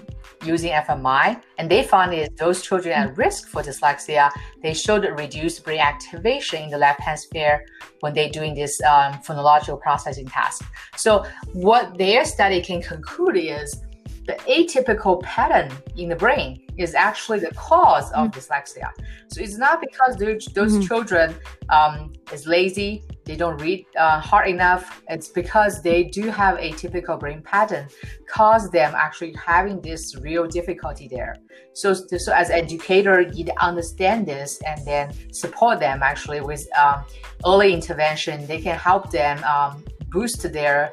using 0.44 0.72
fMRI, 0.72 1.40
and 1.59 1.70
they 1.70 1.83
found 1.83 2.14
is 2.14 2.28
those 2.38 2.62
children 2.62 2.94
at 2.94 3.16
risk 3.16 3.48
for 3.48 3.62
dyslexia, 3.62 4.31
they 4.62 4.74
showed 4.74 5.05
reduced 5.05 5.64
brain 5.64 5.81
activation 5.81 6.62
in 6.62 6.70
the 6.70 6.78
left 6.78 7.00
hemisphere 7.00 7.64
when 8.00 8.12
they're 8.14 8.31
doing 8.31 8.55
this 8.55 8.81
um, 8.83 9.14
phonological 9.14 9.81
processing 9.81 10.26
task. 10.26 10.64
So 10.96 11.24
what 11.52 11.96
their 11.98 12.24
study 12.24 12.61
can 12.61 12.83
conclude 12.83 13.37
is 13.37 13.83
the 14.26 14.35
atypical 14.48 15.22
pattern 15.22 15.70
in 15.96 16.09
the 16.09 16.16
brain 16.16 16.62
is 16.78 16.94
actually 16.94 17.40
the 17.40 17.52
cause 17.55 18.11
of 18.12 18.28
mm. 18.28 18.35
dyslexia. 18.35 18.90
So 19.28 19.40
it's 19.40 19.59
not 19.59 19.81
because 19.81 20.16
those, 20.16 20.46
those 20.55 20.72
mm-hmm. 20.72 20.87
children 20.87 21.35
um, 21.68 22.12
is 22.33 22.46
lazy, 22.46 23.02
they 23.24 23.37
don't 23.37 23.61
read 23.61 23.87
uh, 23.96 24.20
hard 24.20 24.48
enough. 24.48 25.02
It's 25.08 25.28
because 25.28 25.82
they 25.82 26.04
do 26.04 26.28
have 26.28 26.58
a 26.58 26.72
typical 26.72 27.16
brain 27.16 27.42
pattern, 27.42 27.88
cause 28.28 28.70
them 28.70 28.94
actually 28.96 29.35
having 29.35 29.80
this 29.80 30.16
real 30.20 30.46
difficulty 30.46 31.08
there. 31.08 31.37
So, 31.74 31.94
so 31.94 32.32
as 32.32 32.50
educator, 32.50 33.20
you 33.20 33.46
understand 33.61 34.26
this 34.26 34.61
and 34.66 34.85
then 34.85 35.12
support 35.32 35.80
them 35.80 36.02
actually 36.02 36.40
with 36.40 36.66
um, 36.76 37.04
early 37.46 37.72
intervention. 37.72 38.46
They 38.46 38.61
can 38.61 38.76
help 38.76 39.11
them 39.11 39.42
um, 39.44 39.85
boost 40.11 40.52
their 40.52 40.92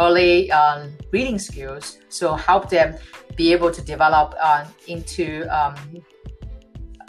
early 0.00 0.50
um, 0.50 0.92
reading 1.12 1.38
skills. 1.38 1.98
So 2.08 2.34
help 2.34 2.70
them 2.70 2.96
be 3.36 3.52
able 3.52 3.70
to 3.70 3.82
develop 3.82 4.34
uh, 4.40 4.64
into 4.86 5.46
um, 5.48 5.74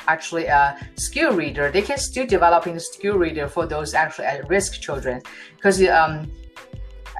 actually 0.08 0.46
a 0.46 0.78
skill 0.96 1.34
reader. 1.34 1.72
They 1.72 1.82
can 1.82 1.98
still 1.98 2.26
develop 2.26 2.68
into 2.68 2.80
skill 2.80 3.18
reader 3.18 3.48
for 3.48 3.65
those 3.65 3.94
actually 3.94 4.26
at 4.26 4.48
risk 4.50 4.82
children 4.82 5.22
because 5.56 5.82
um, 5.88 6.32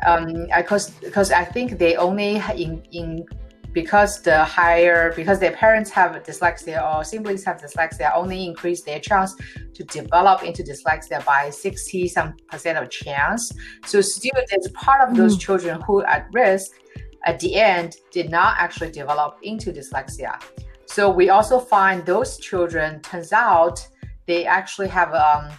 um, 0.06 0.48
because 0.56 0.90
because 0.92 1.32
I 1.32 1.46
think 1.46 1.78
they 1.78 1.96
only 1.96 2.42
in 2.56 2.84
in 2.92 3.26
because 3.76 4.22
the 4.22 4.44
higher 4.46 5.14
because 5.16 5.38
their 5.40 5.52
parents 5.52 5.92
have 5.92 6.12
dyslexia 6.24 6.82
or 6.82 7.04
siblings 7.04 7.44
have 7.44 7.58
dyslexia 7.58 8.10
only 8.16 8.46
increase 8.46 8.82
their 8.84 9.00
chance 9.00 9.36
to 9.74 9.84
develop 9.84 10.44
into 10.44 10.64
dyslexia 10.64 11.24
by 11.26 11.50
60 11.50 12.08
some 12.08 12.34
percent 12.48 12.78
of 12.78 12.90
chance 12.90 13.52
so 13.86 14.00
still 14.00 14.32
there's 14.50 14.70
part 14.70 15.08
of 15.08 15.16
those 15.18 15.36
mm. 15.36 15.42
children 15.42 15.82
who 15.86 16.02
at 16.04 16.26
risk 16.32 16.72
at 17.26 17.38
the 17.42 17.56
end 17.56 17.98
did 18.12 18.30
not 18.32 18.56
actually 18.58 18.92
develop 18.92 19.38
into 19.44 19.74
dyslexia 19.74 20.42
so 20.96 21.10
we 21.10 21.30
also 21.30 21.60
find 21.60 22.06
those 22.06 22.38
children 22.38 23.02
turns 23.02 23.34
out 23.34 23.86
they 24.28 24.46
actually 24.46 24.88
have 24.88 25.14
um, 25.14 25.52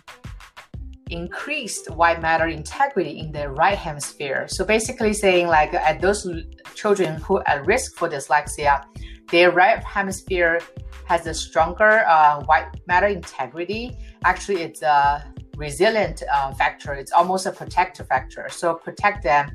increased 1.11 1.91
white 1.91 2.23
matter 2.23 2.47
integrity 2.47 3.19
in 3.19 3.33
the 3.33 3.51
right 3.51 3.77
hemisphere. 3.77 4.47
So 4.49 4.65
basically 4.65 5.13
saying 5.13 5.49
like 5.49 5.75
at 5.75 6.01
those 6.01 6.27
children 6.75 7.21
who 7.21 7.37
are 7.37 7.49
at 7.51 7.67
risk 7.67 7.97
for 7.97 8.09
dyslexia, 8.09 8.83
their 9.31 9.51
right 9.51 9.85
hemisphere 9.85 10.59
has 11.05 11.27
a 11.27 11.35
stronger 11.35 12.07
uh, 12.09 12.43
white 12.47 12.69
matter 12.87 13.09
integrity. 13.09 13.95
Actually, 14.25 14.63
it's 14.63 14.81
a 14.81 15.23
resilient 15.59 16.23
uh, 16.33 16.55
factor. 16.55 16.95
It's 16.95 17.13
almost 17.13 17.45
a 17.45 17.53
protective 17.53 18.07
factor. 18.07 18.49
So 18.51 18.73
protect 18.73 19.23
them, 19.23 19.53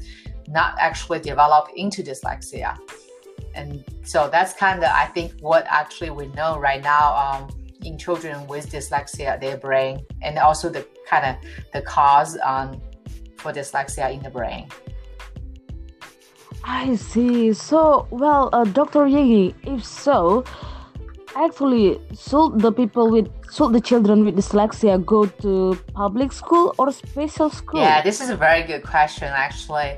not 0.47 0.75
actually 0.77 1.21
develop 1.21 1.69
into 1.75 2.03
dyslexia. 2.03 2.77
And 3.55 3.83
so 4.03 4.29
that's 4.29 4.53
kind 4.53 4.79
of, 4.79 4.89
I 4.89 5.05
think, 5.05 5.33
what 5.39 5.65
actually 5.67 6.09
we 6.09 6.27
know 6.27 6.57
right 6.57 6.83
now. 6.83 7.15
Um, 7.15 7.49
in 7.83 7.97
children 7.97 8.45
with 8.47 8.71
dyslexia, 8.71 9.39
their 9.39 9.57
brain, 9.57 10.05
and 10.21 10.37
also 10.37 10.69
the 10.69 10.85
kind 11.07 11.25
of 11.25 11.35
the 11.73 11.81
cause 11.81 12.37
um, 12.43 12.79
for 13.37 13.51
dyslexia 13.51 14.13
in 14.13 14.21
the 14.21 14.29
brain. 14.29 14.67
I 16.63 16.95
see. 16.95 17.53
So, 17.53 18.07
well, 18.11 18.49
uh, 18.53 18.65
Dr. 18.65 19.05
Yigi, 19.05 19.55
if 19.63 19.83
so, 19.83 20.43
actually, 21.35 21.99
should 22.15 22.59
the 22.59 22.71
people 22.71 23.09
with 23.09 23.29
should 23.51 23.73
the 23.73 23.81
children 23.81 24.23
with 24.25 24.35
dyslexia 24.35 25.03
go 25.03 25.25
to 25.25 25.77
public 25.93 26.31
school 26.31 26.75
or 26.77 26.91
special 26.91 27.49
school? 27.49 27.81
Yeah, 27.81 28.01
this 28.01 28.21
is 28.21 28.29
a 28.29 28.37
very 28.37 28.63
good 28.63 28.83
question, 28.83 29.27
actually. 29.27 29.97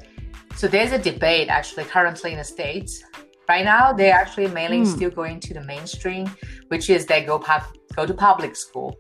So 0.56 0.68
there's 0.68 0.92
a 0.92 1.00
debate 1.00 1.50
actually 1.50 1.84
currently 1.84 2.32
in 2.32 2.38
the 2.38 2.44
states 2.44 3.04
Right 3.50 3.66
now, 3.66 3.92
they're 3.92 4.14
actually 4.14 4.48
mainly 4.48 4.82
mm. 4.82 4.88
still 4.88 5.10
going 5.10 5.40
to 5.42 5.54
the 5.54 5.64
mainstream, 5.64 6.30
which 6.70 6.90
is 6.90 7.06
they 7.06 7.24
go 7.24 7.40
pub- 7.40 7.76
go 7.96 8.06
to 8.06 8.14
public 8.14 8.56
school, 8.56 8.98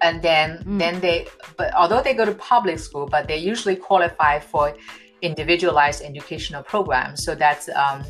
and 0.00 0.22
then 0.22 0.62
mm. 0.64 0.78
then 0.78 1.00
they. 1.00 1.26
But 1.56 1.74
although 1.74 2.02
they 2.02 2.14
go 2.14 2.24
to 2.24 2.34
public 2.34 2.78
school, 2.78 3.06
but 3.06 3.26
they 3.26 3.36
usually 3.36 3.76
qualify 3.76 4.38
for 4.38 4.74
individualized 5.22 6.02
educational 6.02 6.62
programs. 6.62 7.24
So 7.24 7.34
that's 7.34 7.68
um, 7.70 8.04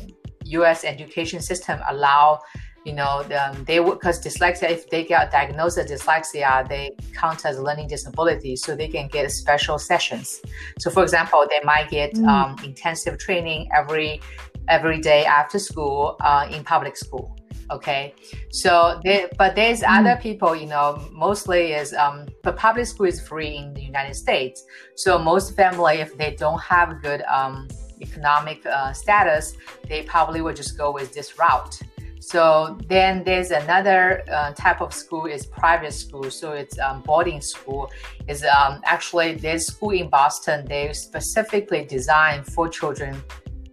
U.S. 0.45 0.83
education 0.83 1.41
system 1.41 1.79
allow 1.89 2.41
you 2.85 2.93
know, 2.93 3.25
um, 3.41 3.63
they 3.65 3.79
would 3.79 3.99
because 3.99 4.23
dyslexia, 4.23 4.69
if 4.69 4.89
they 4.91 5.03
get 5.03 5.31
diagnosed 5.31 5.77
with 5.77 5.89
dyslexia, 5.89 6.69
they 6.69 6.95
count 7.13 7.43
as 7.43 7.59
learning 7.59 7.87
disability, 7.87 8.55
so 8.55 8.75
they 8.75 8.87
can 8.87 9.07
get 9.07 9.29
special 9.31 9.79
sessions. 9.79 10.39
So, 10.79 10.91
for 10.91 11.01
example, 11.01 11.45
they 11.49 11.61
might 11.63 11.89
get 11.89 12.13
mm. 12.13 12.27
um, 12.27 12.55
intensive 12.63 13.17
training 13.17 13.69
every 13.75 14.21
every 14.67 14.99
day 14.99 15.25
after 15.25 15.59
school 15.59 16.15
uh, 16.19 16.47
in 16.51 16.63
public 16.63 16.97
school 16.97 17.35
okay 17.71 18.13
so 18.51 19.01
but 19.37 19.55
there's 19.55 19.81
mm. 19.81 19.99
other 19.99 20.19
people 20.21 20.55
you 20.55 20.67
know 20.67 21.01
mostly 21.11 21.73
is 21.73 21.93
um 21.93 22.27
but 22.43 22.55
public 22.55 22.85
school 22.85 23.07
is 23.07 23.19
free 23.19 23.55
in 23.55 23.73
the 23.73 23.81
united 23.81 24.13
states 24.13 24.65
so 24.95 25.17
most 25.17 25.55
family 25.55 25.95
if 25.95 26.15
they 26.17 26.35
don't 26.35 26.61
have 26.61 26.91
a 26.91 26.95
good 26.95 27.21
um 27.23 27.67
economic 28.01 28.63
uh, 28.65 28.91
status 28.93 29.55
they 29.89 30.03
probably 30.03 30.41
would 30.41 30.55
just 30.55 30.77
go 30.77 30.91
with 30.91 31.11
this 31.13 31.39
route 31.39 31.79
so 32.19 32.75
then 32.87 33.23
there's 33.23 33.51
another 33.51 34.23
uh, 34.31 34.51
type 34.53 34.81
of 34.81 34.91
school 34.91 35.27
is 35.27 35.45
private 35.45 35.93
school. 35.93 36.31
So 36.31 36.53
it's 36.53 36.79
um, 36.79 37.03
boarding 37.03 37.39
school. 37.39 37.91
Is 38.27 38.43
um, 38.43 38.81
actually 38.83 39.35
there's 39.35 39.67
school 39.67 39.91
in 39.91 40.09
Boston. 40.09 40.65
They 40.65 40.91
specifically 40.93 41.85
designed 41.85 42.47
for 42.47 42.67
children 42.67 43.21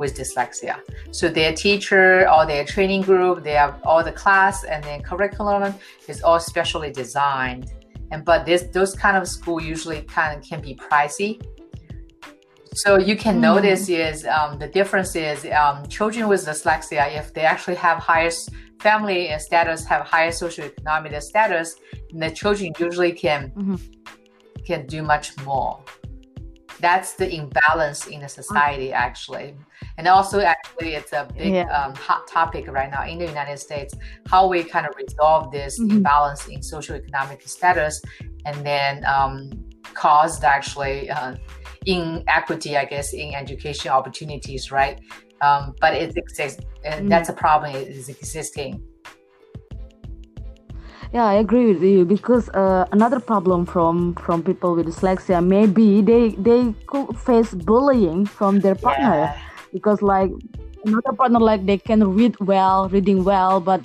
with 0.02 0.12
dyslexia. 0.20 0.74
So 1.18 1.24
their 1.28 1.52
teacher 1.64 2.28
or 2.32 2.42
their 2.52 2.64
training 2.74 3.02
group, 3.10 3.44
they 3.46 3.56
have 3.64 3.74
all 3.88 4.02
the 4.10 4.16
class 4.22 4.64
and 4.64 4.82
then 4.84 4.98
curriculum 5.10 5.74
is 6.12 6.18
all 6.26 6.40
specially 6.52 6.90
designed. 7.02 7.64
And 8.10 8.18
but 8.30 8.40
this 8.44 8.62
those 8.76 8.92
kind 9.04 9.16
of 9.20 9.24
school 9.36 9.58
usually 9.74 10.00
kind 10.16 10.30
of 10.36 10.38
can 10.48 10.60
be 10.68 10.72
pricey. 10.86 11.32
So 12.82 12.90
you 13.08 13.16
can 13.24 13.36
mm. 13.36 13.48
notice 13.50 13.88
is 13.88 14.26
um, 14.36 14.50
the 14.58 14.70
difference 14.78 15.12
is 15.14 15.38
um, 15.60 15.76
children 15.96 16.22
with 16.30 16.40
dyslexia 16.48 17.04
if 17.20 17.26
they 17.34 17.44
actually 17.54 17.78
have 17.86 17.98
higher 17.98 18.32
family 18.86 19.20
status, 19.38 19.78
have 19.92 20.02
higher 20.14 20.32
socioeconomic 20.42 21.22
status, 21.22 21.76
the 22.22 22.30
children 22.40 22.72
usually 22.86 23.12
can 23.24 23.40
mm-hmm. 23.56 23.76
can 24.68 24.80
do 24.94 25.00
much 25.14 25.26
more 25.48 25.72
that's 26.82 27.14
the 27.14 27.32
imbalance 27.32 28.08
in 28.08 28.20
the 28.20 28.28
society 28.28 28.92
actually 28.92 29.54
and 29.96 30.08
also 30.08 30.40
actually 30.40 30.94
it's 30.94 31.12
a 31.12 31.28
big 31.38 31.54
yeah. 31.54 31.70
um, 31.70 31.94
hot 31.94 32.26
topic 32.26 32.66
right 32.68 32.90
now 32.90 33.06
in 33.06 33.18
the 33.18 33.26
united 33.26 33.56
states 33.56 33.94
how 34.26 34.48
we 34.48 34.62
kind 34.64 34.84
of 34.84 34.92
resolve 34.96 35.50
this 35.52 35.78
mm-hmm. 35.78 35.98
imbalance 35.98 36.48
in 36.48 36.58
socioeconomic 36.58 37.48
status 37.48 38.02
and 38.44 38.66
then 38.66 39.04
um, 39.06 39.48
caused 39.94 40.42
actually 40.42 41.08
uh, 41.08 41.34
inequity 41.86 42.76
i 42.76 42.84
guess 42.84 43.14
in 43.14 43.32
education 43.32 43.90
opportunities 43.90 44.72
right 44.72 45.00
um, 45.40 45.74
but 45.80 45.94
it 45.94 46.16
exists 46.16 46.60
and 46.84 47.00
mm-hmm. 47.00 47.08
that's 47.08 47.28
a 47.28 47.32
problem 47.32 47.74
it 47.74 47.88
is 47.88 48.08
existing 48.08 48.82
yeah 51.12 51.26
i 51.26 51.34
agree 51.34 51.66
with 51.72 51.82
you 51.82 52.04
because 52.04 52.48
uh, 52.50 52.86
another 52.92 53.20
problem 53.20 53.66
from 53.66 54.14
from 54.14 54.42
people 54.42 54.74
with 54.74 54.86
dyslexia 54.86 55.44
maybe 55.44 56.02
they 56.02 56.30
they 56.38 56.74
could 56.86 57.16
face 57.18 57.52
bullying 57.54 58.24
from 58.24 58.60
their 58.60 58.74
partner 58.74 59.28
yeah. 59.28 59.38
because 59.72 60.02
like 60.02 60.30
another 60.84 61.12
partner 61.12 61.38
like 61.38 61.66
they 61.66 61.78
can 61.78 62.14
read 62.14 62.38
well, 62.40 62.88
reading 62.88 63.24
well, 63.24 63.60
but 63.60 63.80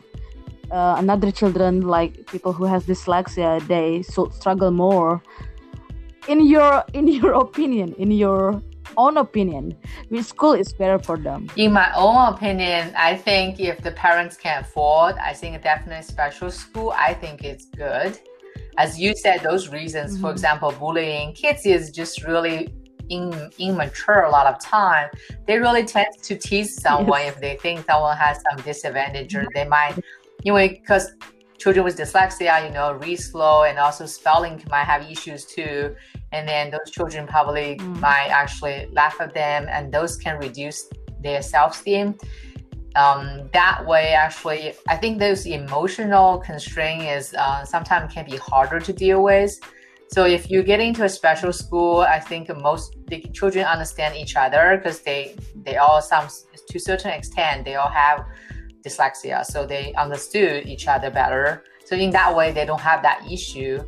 uh, 0.72 0.96
another 0.98 1.32
children 1.32 1.82
like 1.82 2.26
people 2.28 2.54
who 2.54 2.66
has 2.66 2.86
dyslexia 2.86 3.66
they 3.68 4.02
so 4.02 4.30
struggle 4.30 4.72
more. 4.72 5.22
In 6.28 6.46
your 6.46 6.84
in 6.94 7.08
your 7.20 7.34
opinion, 7.34 7.94
in 7.98 8.12
your 8.12 8.62
own 8.98 9.18
opinion, 9.18 9.76
which 10.10 10.26
school 10.26 10.54
is 10.54 10.74
better 10.74 11.00
for 11.00 11.18
them? 11.18 11.50
In 11.56 11.74
my 11.74 11.92
own 11.96 12.34
opinion, 12.34 12.94
I 12.98 13.16
think 13.16 13.60
if 13.60 13.82
the 13.82 13.92
parents 13.92 14.36
can 14.36 14.62
afford, 14.62 15.16
I 15.18 15.34
think 15.34 15.62
definitely 15.62 16.04
special 16.04 16.52
school. 16.52 16.94
I 16.96 17.14
think 17.14 17.44
it's 17.44 17.66
good. 17.66 18.20
As 18.78 19.00
you 19.00 19.16
said, 19.16 19.42
those 19.42 19.70
reasons, 19.70 20.14
mm-hmm. 20.14 20.22
for 20.22 20.32
example, 20.32 20.72
bullying 20.72 21.34
kids 21.34 21.66
is 21.66 21.90
just 21.92 22.24
really 22.24 22.74
in, 23.10 23.52
immature 23.58 24.24
a 24.24 24.30
lot 24.30 24.46
of 24.48 24.60
time. 24.60 25.10
They 25.46 25.58
really 25.58 25.84
tend 25.84 26.08
to 26.22 26.36
tease 26.36 26.80
someone 26.82 27.22
yes. 27.22 27.36
if 27.36 27.42
they 27.42 27.56
think 27.58 27.86
someone 27.86 28.18
has 28.18 28.42
some 28.50 28.64
disadvantage, 28.64 29.34
or 29.36 29.48
they 29.56 29.68
might, 29.68 29.96
you 30.44 30.54
know, 30.54 30.68
because 30.68 31.12
children 31.58 31.84
with 31.84 31.98
dyslexia, 31.98 32.66
you 32.66 32.74
know, 32.74 32.94
read 32.94 33.18
slow 33.18 33.64
and 33.64 33.78
also 33.80 34.06
spelling 34.06 34.62
might 34.70 34.84
have 34.86 35.10
issues 35.10 35.46
too. 35.46 35.96
And 36.32 36.48
then 36.48 36.72
those 36.72 36.92
children 36.92 37.26
probably 37.28 37.78
mm. 37.78 38.00
might 38.00 38.28
actually 38.28 38.88
laugh 38.92 39.20
at 39.20 39.34
them, 39.34 39.68
and 39.70 39.92
those 39.92 40.18
can 40.18 40.38
reduce 40.38 40.90
their 41.22 41.42
self 41.42 41.76
esteem. 41.76 42.16
Um, 42.96 43.50
that 43.54 43.86
way, 43.86 44.14
actually, 44.14 44.74
I 44.90 44.98
think 44.98 45.20
those 45.20 45.46
emotional 45.46 46.40
constraint 46.40 47.04
is 47.04 47.34
uh, 47.36 47.64
sometimes 47.64 48.14
can 48.14 48.26
be 48.26 48.38
harder 48.38 48.80
to 48.80 48.94
deal 48.94 49.24
with. 49.24 49.60
So 50.10 50.26
if 50.26 50.50
you 50.50 50.64
get 50.64 50.80
into 50.80 51.04
a 51.04 51.10
special 51.10 51.52
school, 51.52 52.00
I 52.00 52.20
think 52.20 52.50
most 52.62 52.96
the 53.08 53.22
children 53.34 53.66
understand 53.66 54.16
each 54.16 54.36
other 54.36 54.78
because 54.78 55.02
they 55.02 55.36
they 55.64 55.78
all 55.78 56.02
some 56.02 56.28
to 56.70 56.78
a 56.78 56.80
certain 56.80 57.12
extent 57.12 57.66
they 57.66 57.76
all 57.76 57.90
have 57.90 58.26
dyslexia, 58.88 59.46
so 59.46 59.66
they 59.66 59.94
understood 59.94 60.66
each 60.66 60.88
other 60.88 61.10
better. 61.10 61.64
So 61.86 61.96
in 61.96 62.12
that 62.12 62.36
way, 62.36 62.52
they 62.52 62.66
don't 62.66 62.82
have 62.82 63.02
that 63.04 63.26
issue. 63.30 63.84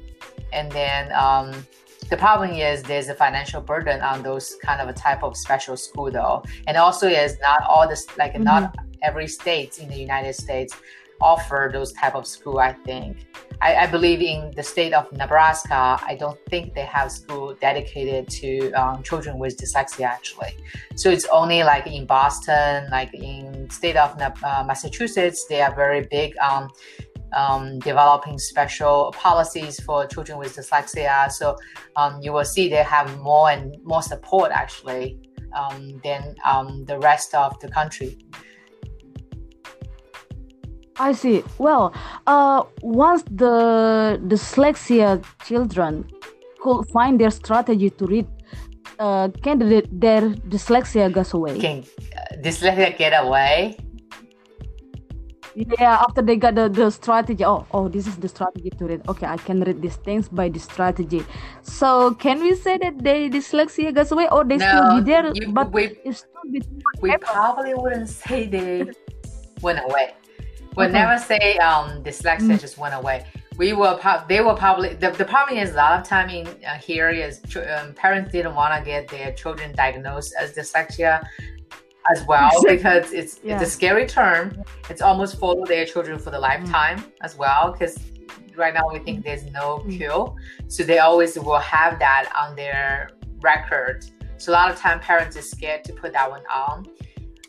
And 0.54 0.72
then 0.72 1.12
um, 1.14 1.66
the 2.10 2.18
problem 2.18 2.52
is 2.52 2.82
there's 2.84 3.10
a 3.10 3.14
financial 3.16 3.62
burden 3.62 4.02
on 4.02 4.24
those 4.24 4.56
kind 4.64 4.82
of 4.82 4.88
a 4.90 4.94
type 4.94 5.24
of 5.24 5.38
special 5.38 5.78
school 5.78 6.10
though, 6.12 6.44
and 6.68 6.78
also 6.78 7.08
is 7.08 7.38
not 7.40 7.62
all 7.64 7.88
this 7.88 8.06
like 8.18 8.34
mm-hmm. 8.34 8.44
not 8.44 8.76
every 9.02 9.28
state 9.28 9.80
in 9.80 9.88
the 9.90 9.98
United 9.98 10.34
States 10.34 10.76
offer 11.22 11.70
those 11.72 11.92
type 11.94 12.16
of 12.16 12.26
school. 12.28 12.60
I 12.60 12.74
think. 12.74 13.26
I, 13.62 13.76
I, 13.76 13.88
believe 13.88 14.22
in 14.22 14.54
the 14.56 14.64
state 14.64 14.94
of 14.94 15.12
Nebraska, 15.12 16.00
I 16.02 16.16
don't 16.18 16.40
think 16.50 16.76
they 16.76 16.86
have 16.86 17.12
school 17.12 17.56
dedicated 17.60 18.30
to 18.30 18.72
um, 18.72 19.04
children 19.04 19.38
with 19.38 19.58
dyslexia 19.58 20.06
actually. 20.06 20.56
So 20.96 21.10
it's 21.10 21.26
only 21.26 21.64
like 21.64 21.86
in 21.86 22.06
Boston, 22.06 22.88
like 22.90 23.14
in 23.14 23.70
state 23.70 23.98
of 23.98 24.18
uh, 24.22 24.64
Massachusetts, 24.66 25.46
they 25.50 25.62
are 25.62 25.76
very 25.76 26.08
big 26.10 26.36
on 26.42 26.70
um, 27.34 27.80
developing 27.80 28.40
special 28.40 29.14
policies 29.18 29.80
for 29.82 30.06
children 30.08 30.38
with 30.38 30.56
dyslexia. 30.56 31.30
So 31.32 31.58
um, 31.96 32.22
you 32.22 32.32
will 32.32 32.46
see 32.46 32.70
they 32.70 32.78
have 32.84 33.20
more 33.20 33.50
and 33.52 33.76
more 33.84 34.02
support 34.02 34.52
actually 34.52 35.20
um, 35.54 36.00
than 36.04 36.36
um, 36.46 36.86
the 36.86 36.98
rest 37.00 37.34
of 37.36 37.60
the 37.60 37.70
country. 37.70 38.18
I 41.00 41.14
see. 41.14 41.44
Well, 41.58 41.94
uh, 42.28 42.64
once 42.82 43.24
the 43.32 44.20
dyslexia 44.28 45.24
children 45.46 46.06
could 46.62 46.88
find 46.90 47.20
their 47.20 47.32
strategy 47.32 47.90
to 47.92 48.06
read, 48.06 48.28
uh, 49.00 49.30
can 49.42 49.60
the, 49.60 49.88
their 49.92 50.30
dyslexia 50.52 51.12
goes 51.12 51.34
away? 51.34 51.58
Can 51.58 51.86
uh, 52.16 52.36
dyslexia 52.44 52.98
get 52.98 53.14
away? 53.14 53.78
Yeah, 55.56 56.04
after 56.08 56.22
they 56.22 56.36
got 56.36 56.56
the, 56.56 56.70
the 56.70 56.90
strategy. 56.92 57.44
Oh, 57.44 57.66
oh, 57.72 57.88
this 57.88 58.06
is 58.06 58.18
the 58.18 58.28
strategy 58.28 58.70
to 58.70 58.86
read. 58.86 59.08
Okay, 59.08 59.26
I 59.26 59.38
can 59.38 59.62
read 59.62 59.82
these 59.82 59.96
things 59.96 60.30
by 60.30 60.48
the 60.50 60.60
strategy. 60.60 61.26
So, 61.64 62.14
can 62.16 62.40
we 62.42 62.56
say 62.56 62.78
that 62.78 63.02
they 63.04 63.30
dyslexia 63.30 63.96
goes 63.96 64.12
away, 64.12 64.28
or 64.32 64.44
they 64.44 64.58
no, 64.58 64.68
still 64.68 65.00
be 65.00 65.12
there, 65.12 65.32
you, 65.34 65.52
but 65.52 65.72
we, 65.72 65.98
it's 66.06 66.20
still 66.20 66.52
be 66.52 66.62
we 67.02 67.18
probably 67.18 67.74
wouldn't 67.74 68.10
say 68.10 68.48
they 68.48 68.86
went 69.62 69.80
away 69.84 70.14
Mm-hmm. 70.86 70.94
never 70.94 71.18
say 71.18 71.58
um, 71.58 72.04
dyslexia 72.04 72.56
mm. 72.56 72.60
just 72.60 72.78
went 72.78 72.96
away. 72.96 73.26
We 73.58 73.74
will. 73.74 73.98
Pro- 73.98 74.24
they 74.28 74.42
will 74.42 74.56
probably. 74.56 74.94
The, 74.94 75.12
the 75.12 75.26
problem 75.26 75.58
is 75.58 75.72
a 75.72 75.76
lot 75.76 76.00
of 76.00 76.08
time 76.08 76.30
in 76.30 76.48
uh, 76.66 76.76
here 76.76 77.10
is 77.10 77.42
um, 77.78 77.94
parents 77.94 78.32
didn't 78.32 78.56
want 78.56 78.74
to 78.78 78.90
get 78.90 79.08
their 79.10 79.34
children 79.34 79.76
diagnosed 79.76 80.34
as 80.40 80.54
dyslexia 80.54 81.22
as 82.10 82.26
well 82.26 82.52
because 82.68 83.12
it's 83.12 83.40
yeah. 83.44 83.56
it's 83.56 83.64
a 83.64 83.70
scary 83.70 84.08
term. 84.08 84.64
It's 84.90 85.02
almost 85.02 85.40
follow 85.40 85.66
their 85.66 85.86
children 85.86 86.20
for 86.20 86.32
the 86.32 86.38
mm. 86.38 86.42
lifetime 86.42 87.00
mm. 87.00 87.12
as 87.22 87.36
well 87.36 87.72
because 87.72 87.98
right 88.56 88.74
now 88.74 88.90
we 88.92 89.00
think 89.00 89.24
there's 89.24 89.46
no 89.46 89.80
mm. 89.80 89.98
cure. 89.98 90.36
So 90.68 90.84
they 90.84 91.00
always 91.00 91.38
will 91.38 91.60
have 91.60 92.00
that 92.00 92.32
on 92.36 92.56
their 92.56 93.10
record. 93.42 94.06
So 94.38 94.52
a 94.52 94.54
lot 94.54 94.72
of 94.72 94.78
time 94.78 95.00
parents 95.00 95.36
are 95.36 95.42
scared 95.42 95.84
to 95.86 95.94
put 95.94 96.14
that 96.14 96.30
one 96.30 96.44
on. 96.54 96.88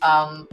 Um, 0.01 0.47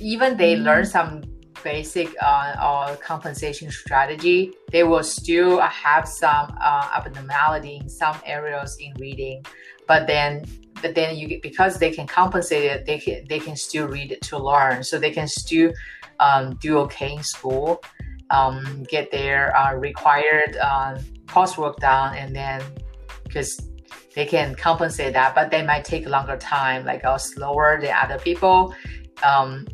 even 0.00 0.36
they 0.36 0.54
mm. 0.54 0.62
learn 0.62 0.86
some 0.86 1.22
basic 1.62 2.14
uh, 2.22 2.54
or 2.62 2.96
compensation 2.96 3.70
strategy, 3.70 4.52
they 4.70 4.84
will 4.84 5.02
still 5.02 5.60
have 5.60 6.08
some 6.08 6.56
uh, 6.60 6.90
abnormality 6.94 7.76
in 7.76 7.88
some 7.88 8.16
areas 8.24 8.76
in 8.80 8.92
reading. 8.98 9.44
But 9.86 10.06
then, 10.06 10.44
but 10.80 10.94
then 10.94 11.16
you 11.16 11.40
because 11.42 11.78
they 11.78 11.90
can 11.90 12.06
compensate 12.06 12.64
it, 12.64 12.86
they 12.86 12.98
can 12.98 13.24
they 13.28 13.38
can 13.38 13.56
still 13.56 13.86
read 13.86 14.18
to 14.22 14.38
learn. 14.38 14.82
So 14.84 14.98
they 14.98 15.10
can 15.10 15.28
still 15.28 15.72
um, 16.20 16.56
do 16.56 16.78
okay 16.80 17.14
in 17.14 17.22
school, 17.22 17.82
um, 18.30 18.84
get 18.88 19.10
their 19.10 19.56
uh, 19.56 19.74
required 19.74 20.56
uh, 20.56 20.98
coursework 21.26 21.76
done, 21.76 22.16
and 22.16 22.34
then 22.34 22.62
because 23.24 23.68
they 24.14 24.26
can 24.26 24.54
compensate 24.54 25.14
that, 25.14 25.34
but 25.34 25.50
they 25.50 25.64
might 25.64 25.84
take 25.84 26.06
longer 26.06 26.36
time, 26.36 26.84
like 26.84 27.04
uh, 27.04 27.16
slower 27.16 27.78
than 27.80 27.94
other 27.94 28.18
people 28.18 28.74
um, 29.22 29.66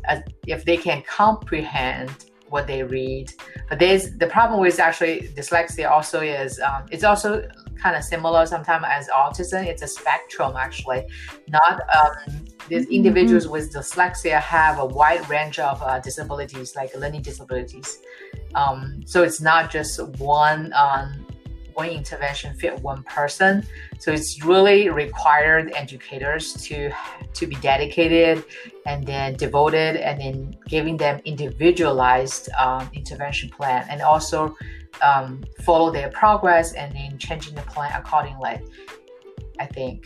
if 0.47 0.65
they 0.65 0.77
can 0.77 1.01
comprehend 1.03 2.25
what 2.49 2.67
they 2.67 2.83
read. 2.83 3.31
But 3.69 3.79
there's 3.79 4.17
the 4.17 4.27
problem 4.27 4.59
with 4.59 4.79
actually 4.79 5.29
dyslexia 5.35 5.89
also 5.89 6.21
is 6.21 6.59
um, 6.59 6.85
it's 6.91 7.03
also 7.03 7.47
kind 7.77 7.95
of 7.95 8.03
similar 8.03 8.45
sometimes 8.45 8.85
as 8.87 9.07
autism. 9.09 9.65
It's 9.65 9.81
a 9.81 9.87
spectrum 9.87 10.55
actually. 10.57 11.05
Not 11.47 11.81
um, 11.95 12.45
these 12.67 12.83
mm-hmm. 12.83 12.91
individuals 12.91 13.43
mm-hmm. 13.43 13.53
with 13.53 13.73
dyslexia 13.73 14.39
have 14.41 14.79
a 14.79 14.85
wide 14.85 15.27
range 15.29 15.59
of 15.59 15.81
uh, 15.81 15.99
disabilities, 15.99 16.75
like 16.75 16.95
learning 16.95 17.21
disabilities. 17.21 17.99
Um, 18.55 19.03
so 19.05 19.23
it's 19.23 19.41
not 19.41 19.71
just 19.71 20.03
one 20.17 20.73
um, 20.73 21.25
one 21.79 21.89
intervention 21.89 22.53
fit 22.59 22.73
one 22.91 23.01
person. 23.03 23.63
So 23.99 24.11
it's 24.11 24.43
really 24.43 24.89
required 24.89 25.71
educators 25.83 26.43
to 26.65 26.77
to 27.37 27.43
be 27.51 27.55
dedicated 27.71 28.43
and 28.89 28.99
then 29.11 29.27
devoted 29.45 29.93
and 30.07 30.15
then 30.23 30.37
giving 30.67 30.95
them 30.97 31.15
individualized 31.23 32.43
um, 32.63 32.83
intervention 32.93 33.47
plan 33.49 33.87
and 33.91 33.99
also 34.01 34.39
um, 35.09 35.29
follow 35.65 35.89
their 35.97 36.09
progress 36.21 36.67
and 36.73 36.89
then 36.97 37.17
changing 37.17 37.55
the 37.55 37.65
plan 37.73 37.91
accordingly. 37.95 38.55
I 39.63 39.65
think. 39.77 39.99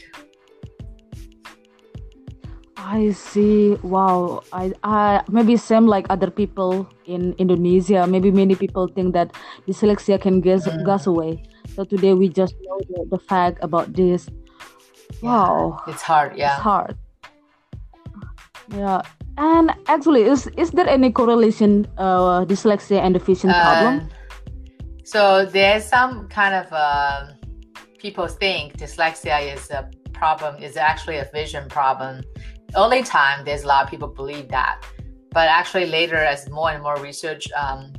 I 2.84 3.16
see. 3.16 3.80
Wow. 3.80 4.44
I, 4.52 4.74
I 4.84 5.24
maybe 5.30 5.56
same 5.56 5.88
like 5.88 6.06
other 6.10 6.30
people 6.30 6.90
in 7.06 7.34
Indonesia. 7.38 8.06
Maybe 8.06 8.30
many 8.30 8.56
people 8.60 8.92
think 8.92 9.14
that 9.14 9.32
dyslexia 9.68 10.20
can 10.20 10.42
get 10.42 10.68
mm. 10.68 10.84
gas 10.84 11.08
away. 11.08 11.48
So 11.76 11.84
today 11.84 12.14
we 12.14 12.30
just 12.30 12.56
know 12.64 12.80
the, 12.90 13.18
the 13.18 13.20
fact 13.20 13.58
about 13.62 13.94
this. 13.94 14.30
Wow. 15.22 15.82
Yeah, 15.88 15.94
it's 15.94 16.02
hard. 16.02 16.38
Yeah. 16.38 16.54
It's 16.54 16.62
hard. 16.62 16.98
Yeah. 18.76 19.02
And 19.38 19.74
actually, 19.88 20.24
is 20.24 20.48
is 20.58 20.72
there 20.72 20.88
any 20.88 21.12
correlation 21.12 21.88
uh, 21.98 22.46
dyslexia 22.46 23.02
and 23.02 23.16
the 23.16 23.20
vision 23.20 23.50
uh, 23.50 23.62
problem? 23.64 24.10
So 25.04 25.46
there's 25.46 25.86
some 25.86 26.28
kind 26.30 26.54
of 26.54 26.72
uh, 26.72 27.34
people 27.98 28.28
think 28.28 28.78
dyslexia 28.78 29.56
is 29.56 29.72
a 29.72 29.90
problem 30.14 30.62
is 30.62 30.78
actually 30.78 31.18
a 31.18 31.28
vision 31.34 31.68
problem 31.68 32.22
early 32.76 33.04
time, 33.04 33.46
there's 33.46 33.64
a 33.64 33.68
lot 33.68 33.84
of 33.84 33.90
people 33.90 34.08
believe 34.08 34.50
that, 34.50 34.82
but 35.32 35.48
actually 35.48 35.86
later, 35.86 36.18
as 36.18 36.50
more 36.50 36.72
and 36.72 36.82
more 36.82 36.98
research 36.98 37.46
um, 37.54 37.94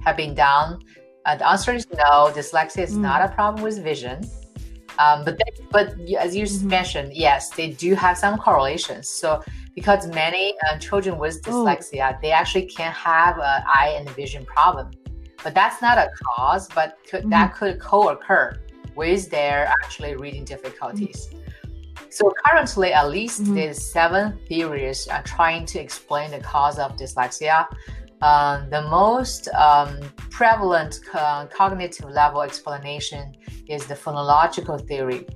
have 0.00 0.16
been 0.16 0.34
done, 0.34 0.78
uh, 1.28 1.36
the 1.36 1.46
answer 1.46 1.72
is 1.74 1.86
no. 1.92 2.32
Dyslexia 2.34 2.84
is 2.84 2.94
mm. 2.94 3.00
not 3.00 3.20
a 3.20 3.28
problem 3.28 3.62
with 3.62 3.82
vision. 3.82 4.18
Um, 4.98 5.24
but 5.24 5.38
they, 5.38 5.64
but 5.70 5.88
as 6.18 6.34
you 6.34 6.44
mm-hmm. 6.44 6.68
mentioned, 6.68 7.12
yes, 7.14 7.50
they 7.50 7.70
do 7.70 7.94
have 7.94 8.16
some 8.18 8.38
correlations. 8.38 9.08
So 9.08 9.42
because 9.74 10.08
many 10.08 10.54
uh, 10.66 10.78
children 10.78 11.18
with 11.18 11.40
oh. 11.46 11.50
dyslexia, 11.50 12.14
oh. 12.14 12.18
they 12.22 12.32
actually 12.32 12.66
can 12.66 12.92
have 12.92 13.36
an 13.36 13.62
eye 13.66 13.94
and 13.96 14.08
vision 14.10 14.44
problem, 14.44 14.90
but 15.44 15.54
that's 15.54 15.80
not 15.82 15.98
a 15.98 16.10
cause. 16.24 16.66
But 16.74 16.96
could, 17.08 17.20
mm-hmm. 17.20 17.30
that 17.30 17.54
could 17.54 17.78
co-occur 17.78 18.58
with 18.96 19.30
their 19.30 19.66
actually 19.82 20.16
reading 20.16 20.44
difficulties. 20.44 21.28
Mm-hmm. 21.28 22.06
So 22.10 22.32
currently, 22.44 22.92
at 22.92 23.10
least 23.10 23.42
mm-hmm. 23.42 23.54
there's 23.54 23.84
seven 23.84 24.38
theories 24.48 25.06
are 25.08 25.22
trying 25.22 25.66
to 25.66 25.78
explain 25.78 26.30
the 26.30 26.40
cause 26.40 26.78
of 26.78 26.96
dyslexia. 26.96 27.66
Um, 28.20 28.68
the 28.70 28.82
most 28.82 29.48
um, 29.48 30.00
prevalent 30.30 30.98
co- 31.10 31.48
cognitive 31.52 32.10
level 32.10 32.42
explanation 32.42 33.34
is 33.68 33.86
the 33.86 33.94
phonological 33.94 34.84
theory. 34.86 35.26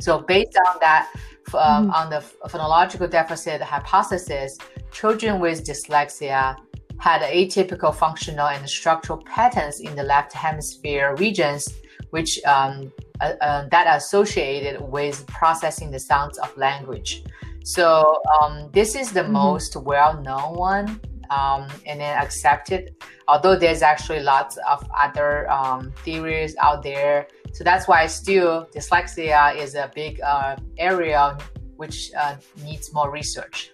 So 0.00 0.20
based 0.20 0.58
on 0.68 0.76
that, 0.80 1.10
um, 1.52 1.88
mm-hmm. 1.88 1.90
on 1.90 2.10
the 2.10 2.24
phonological 2.48 3.10
deficit 3.10 3.60
hypothesis, 3.60 4.56
children 4.90 5.40
with 5.40 5.66
dyslexia 5.66 6.56
had 6.98 7.22
atypical 7.22 7.94
functional 7.94 8.48
and 8.48 8.68
structural 8.68 9.22
patterns 9.24 9.80
in 9.80 9.94
the 9.96 10.02
left 10.02 10.32
hemisphere 10.32 11.16
regions, 11.16 11.68
which 12.10 12.42
um, 12.44 12.92
uh, 13.20 13.34
uh, 13.42 13.68
that 13.70 13.86
are 13.86 13.96
associated 13.96 14.80
with 14.80 15.26
processing 15.26 15.90
the 15.90 15.98
sounds 15.98 16.38
of 16.38 16.56
language. 16.56 17.22
So 17.64 18.20
um, 18.40 18.70
this 18.72 18.94
is 18.94 19.12
the 19.12 19.20
mm-hmm. 19.20 19.32
most 19.32 19.76
well-known 19.76 20.54
one 20.54 21.00
um, 21.30 21.66
and 21.86 22.00
then 22.00 22.16
accept 22.18 22.70
it. 22.72 23.02
Although 23.28 23.56
there's 23.56 23.82
actually 23.82 24.20
lots 24.20 24.58
of 24.68 24.86
other 24.96 25.50
um, 25.50 25.92
theories 26.04 26.54
out 26.60 26.82
there, 26.82 27.28
so 27.52 27.64
that's 27.64 27.88
why 27.88 28.06
still 28.06 28.66
dyslexia 28.74 29.56
is 29.56 29.74
a 29.74 29.90
big 29.94 30.20
uh, 30.20 30.56
area 30.78 31.38
which 31.76 32.10
uh, 32.16 32.36
needs 32.64 32.92
more 32.92 33.10
research. 33.10 33.70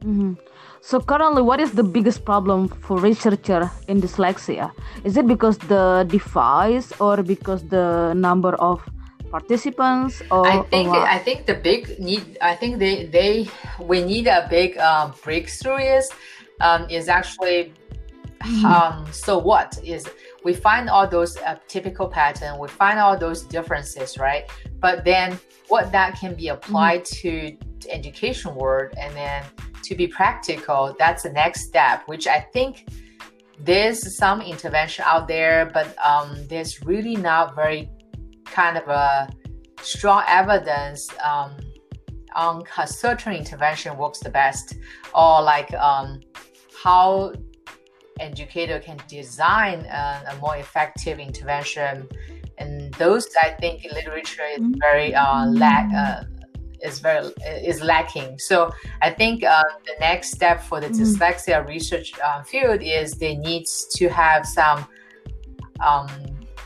Mm-hmm. 0.00 0.34
So 0.80 1.00
currently, 1.00 1.42
what 1.42 1.60
is 1.60 1.72
the 1.72 1.82
biggest 1.82 2.24
problem 2.24 2.68
for 2.68 2.98
researcher 2.98 3.70
in 3.88 4.00
dyslexia? 4.00 4.70
Is 5.04 5.16
it 5.16 5.26
because 5.26 5.58
the 5.58 6.06
device 6.08 6.92
or 7.00 7.22
because 7.22 7.62
the 7.68 8.14
number 8.14 8.54
of 8.54 8.80
participants 9.30 10.22
or 10.30 10.46
I 10.46 10.62
think 10.64 10.88
or 10.88 11.06
I 11.06 11.18
think 11.18 11.46
the 11.46 11.54
big 11.54 11.98
need 11.98 12.38
I 12.40 12.54
think 12.54 12.78
they 12.78 13.06
they 13.06 13.48
we 13.80 14.02
need 14.04 14.26
a 14.26 14.46
big 14.50 14.78
um, 14.78 15.14
breakthrough 15.22 15.76
is 15.76 16.10
um, 16.60 16.88
is 16.90 17.08
actually 17.08 17.72
mm-hmm. 18.40 18.64
um, 18.64 19.06
so 19.12 19.38
what 19.38 19.78
is 19.84 20.08
we 20.44 20.54
find 20.54 20.88
all 20.88 21.06
those 21.06 21.36
uh, 21.38 21.56
typical 21.68 22.08
pattern 22.08 22.58
we 22.58 22.68
find 22.68 22.98
all 22.98 23.16
those 23.16 23.42
differences 23.42 24.18
right 24.18 24.44
but 24.80 25.04
then 25.04 25.38
what 25.68 25.92
that 25.92 26.18
can 26.18 26.34
be 26.34 26.48
applied 26.48 27.04
mm-hmm. 27.04 27.56
to, 27.56 27.80
to 27.80 27.94
education 27.94 28.54
world 28.54 28.92
and 28.98 29.14
then 29.14 29.44
to 29.88 29.94
be 29.94 30.06
practical, 30.06 30.94
that's 30.98 31.22
the 31.22 31.30
next 31.30 31.62
step, 31.62 32.02
which 32.06 32.26
I 32.26 32.40
think 32.40 32.88
there's 33.60 34.16
some 34.16 34.40
intervention 34.40 35.04
out 35.06 35.26
there, 35.26 35.70
but 35.72 35.96
um, 36.04 36.46
there's 36.48 36.84
really 36.84 37.16
not 37.16 37.54
very 37.54 37.90
kind 38.50 38.76
of 38.76 38.88
a 38.88 39.28
strong 39.82 40.22
evidence 40.26 41.08
um, 41.24 41.56
on 42.34 42.62
a 42.78 42.86
certain 42.86 43.32
intervention 43.32 43.96
works 43.96 44.20
the 44.20 44.30
best, 44.30 44.74
or 45.14 45.42
like 45.42 45.72
um, 45.74 46.20
how 46.82 47.32
educator 48.20 48.80
can 48.80 48.98
design 49.08 49.80
a, 49.86 50.22
a, 50.30 50.36
more 50.40 50.56
effective 50.56 51.18
intervention. 51.18 52.08
And 52.58 52.92
those, 52.94 53.28
I 53.40 53.50
think, 53.50 53.84
in 53.84 53.92
literature 53.92 54.42
is 54.56 54.64
very 54.80 55.14
uh, 55.14 55.46
lack. 55.46 55.92
Uh, 55.92 56.24
is 56.82 57.00
very 57.00 57.26
is 57.44 57.80
lacking. 57.82 58.38
So 58.38 58.70
I 59.02 59.10
think 59.10 59.44
uh, 59.44 59.64
the 59.84 59.94
next 60.00 60.30
step 60.30 60.62
for 60.62 60.80
the 60.80 60.88
mm. 60.88 61.00
dyslexia 61.00 61.66
research 61.66 62.12
uh, 62.20 62.42
field 62.42 62.80
is 62.82 63.14
they 63.14 63.36
need 63.36 63.66
to 63.96 64.08
have 64.08 64.46
some 64.46 64.86
um, 65.80 66.08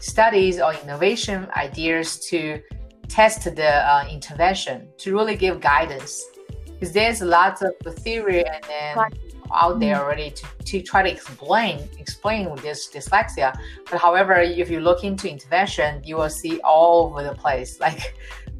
studies 0.03 0.61
or 0.61 0.75
innovation 0.75 1.49
ideas 1.57 2.19
to 2.19 2.61
test 3.09 3.45
the 3.45 3.71
uh, 3.71 4.05
intervention 4.11 4.88
to 4.99 5.15
really 5.15 5.37
give 5.37 5.61
guidance. 5.61 6.25
Because 6.67 6.93
there's 6.93 7.21
lots 7.23 7.62
of 7.62 7.73
theory 8.01 8.45
and 8.45 8.65
then 8.65 8.97
out 9.55 9.79
there 9.79 9.97
mm-hmm. 9.97 10.05
already 10.05 10.31
to, 10.31 10.47
to 10.65 10.83
try 10.83 11.03
to 11.03 11.11
explain 11.11 11.88
explain 11.99 12.53
this 12.57 12.88
dyslexia. 12.93 13.57
But 13.88 14.01
however 14.01 14.35
if 14.41 14.69
you 14.71 14.81
look 14.81 15.05
into 15.05 15.31
intervention 15.31 16.03
you 16.05 16.17
will 16.17 16.31
see 16.31 16.59
all 16.61 17.07
over 17.07 17.23
the 17.23 17.35
place. 17.35 17.79
Like 17.81 18.17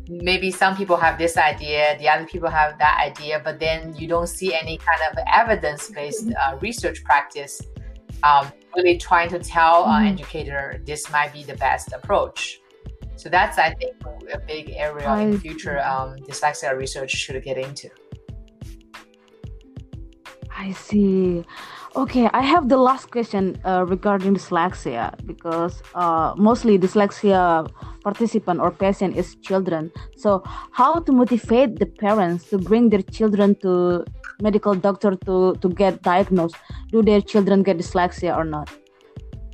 maybe 0.09 0.51
some 0.51 0.77
people 0.77 0.97
have 0.97 1.17
this 1.19 1.37
idea, 1.37 1.97
the 1.99 2.09
other 2.09 2.27
people 2.27 2.51
have 2.51 2.79
that 2.79 3.01
idea, 3.01 3.41
but 3.43 3.59
then 3.59 3.95
you 3.97 4.07
don't 4.07 4.29
see 4.29 4.55
any 4.55 4.77
kind 4.77 5.01
of 5.11 5.19
evidence 5.33 5.91
based 5.91 6.31
uh, 6.33 6.57
research 6.61 7.03
practice 7.05 7.63
um, 8.23 8.53
really 8.77 8.99
trying 8.99 9.29
to 9.31 9.39
tell 9.39 9.85
an 9.85 9.91
mm-hmm. 9.91 10.15
educator 10.15 10.83
this 10.85 11.11
might 11.11 11.33
be 11.33 11.43
the 11.43 11.57
best 11.57 11.93
approach. 11.93 12.61
So 13.17 13.29
that's, 13.29 13.59
I 13.59 13.75
think, 13.75 13.95
a 14.33 14.39
big 14.39 14.71
area 14.71 15.07
I 15.07 15.21
in 15.23 15.39
future 15.39 15.81
um, 15.81 16.17
dyslexia 16.17 16.77
research 16.77 17.11
should 17.11 17.43
get 17.45 17.59
into. 17.59 17.91
I 20.51 20.73
see. 20.73 21.45
Okay, 21.95 22.27
I 22.33 22.41
have 22.41 22.71
the 22.71 22.79
last 22.79 23.11
question 23.11 23.61
uh, 23.67 23.85
regarding 23.87 24.35
dyslexia 24.35 25.13
because 25.27 25.83
uh, 25.95 26.33
mostly 26.39 26.79
dyslexia 26.79 27.69
participant 28.03 28.61
or 28.61 28.71
patient 28.71 29.15
is 29.15 29.35
children. 29.43 29.93
So, 30.17 30.43
how 30.73 31.01
to 31.01 31.13
motivate 31.13 31.79
the 31.79 31.85
parents 31.85 32.49
to 32.49 32.57
bring 32.57 32.89
their 32.89 33.03
children 33.03 33.57
to 33.57 34.07
medical 34.41 34.75
doctor 34.75 35.17
to 35.27 35.55
to 35.61 35.69
get 35.69 36.01
diagnosed? 36.01 36.57
Do 36.91 37.03
their 37.03 37.21
children 37.21 37.63
get 37.63 37.77
dyslexia 37.77 38.35
or 38.35 38.45
not? 38.45 38.71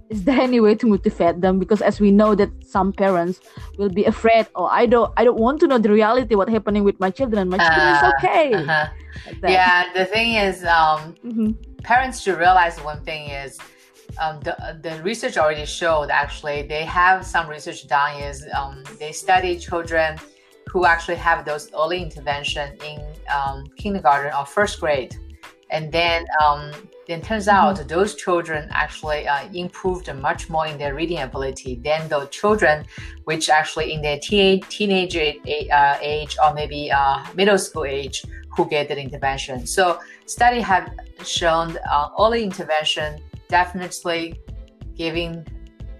Is 0.08 0.22
there 0.22 0.38
any 0.38 0.60
way 0.60 0.76
to 0.76 0.86
motivate 0.86 1.40
them? 1.40 1.58
Because 1.58 1.82
as 1.82 1.98
we 1.98 2.12
know 2.12 2.36
that 2.36 2.50
some 2.64 2.92
parents 2.92 3.40
will 3.78 3.90
be 3.90 4.04
afraid, 4.04 4.46
oh, 4.54 4.66
I 4.66 4.86
don't, 4.86 5.12
I 5.18 5.24
don't 5.24 5.38
want 5.38 5.60
to 5.60 5.66
know 5.66 5.76
the 5.76 5.90
reality 5.90 6.34
what 6.34 6.48
happening 6.48 6.82
with 6.84 6.98
my 6.98 7.10
children. 7.10 7.50
My 7.50 7.58
children 7.58 7.88
is 7.92 8.02
uh, 8.02 8.12
okay. 8.16 8.54
Uh-huh. 8.54 8.86
Like 9.42 9.52
yeah, 9.52 9.92
the 9.92 10.06
thing 10.06 10.34
is, 10.34 10.64
um, 10.64 11.14
mm-hmm 11.26 11.67
parents 11.82 12.20
should 12.20 12.38
realize 12.38 12.78
one 12.78 13.02
thing 13.02 13.30
is 13.30 13.58
um, 14.20 14.40
the, 14.40 14.78
the 14.82 15.02
research 15.02 15.36
already 15.36 15.66
showed 15.66 16.10
actually 16.10 16.62
they 16.62 16.84
have 16.84 17.24
some 17.24 17.48
research 17.48 17.86
done 17.86 18.20
is 18.20 18.46
um, 18.56 18.82
they 18.98 19.12
study 19.12 19.58
children 19.58 20.18
who 20.66 20.84
actually 20.84 21.16
have 21.16 21.44
those 21.44 21.70
early 21.72 22.02
intervention 22.02 22.76
in 22.84 23.00
um, 23.34 23.66
kindergarten 23.76 24.32
or 24.34 24.44
first 24.44 24.80
grade 24.80 25.16
and 25.70 25.92
then 25.92 26.24
um, 26.42 26.72
then 27.06 27.22
turns 27.22 27.46
mm-hmm. 27.46 27.56
out 27.56 27.76
mm-hmm. 27.76 27.88
those 27.88 28.14
children 28.14 28.68
actually 28.70 29.26
uh, 29.26 29.48
improved 29.52 30.12
much 30.16 30.50
more 30.50 30.66
in 30.66 30.78
their 30.78 30.94
reading 30.94 31.18
ability 31.18 31.76
than 31.76 32.08
the 32.08 32.26
children 32.26 32.84
which 33.24 33.48
actually 33.48 33.92
in 33.92 34.02
their 34.02 34.18
teen, 34.18 34.60
teenage 34.68 35.16
age, 35.16 35.40
uh, 35.70 35.96
age 36.00 36.36
or 36.42 36.52
maybe 36.54 36.90
uh, 36.90 37.24
middle 37.34 37.58
school 37.58 37.84
age 37.84 38.24
who 38.54 38.68
get 38.68 38.88
the 38.88 38.98
intervention 38.98 39.66
so 39.66 39.98
study 40.28 40.60
have 40.60 40.92
shown 41.24 41.78
uh, 41.90 42.08
early 42.18 42.42
intervention 42.44 43.20
definitely 43.48 44.38
giving 44.94 45.46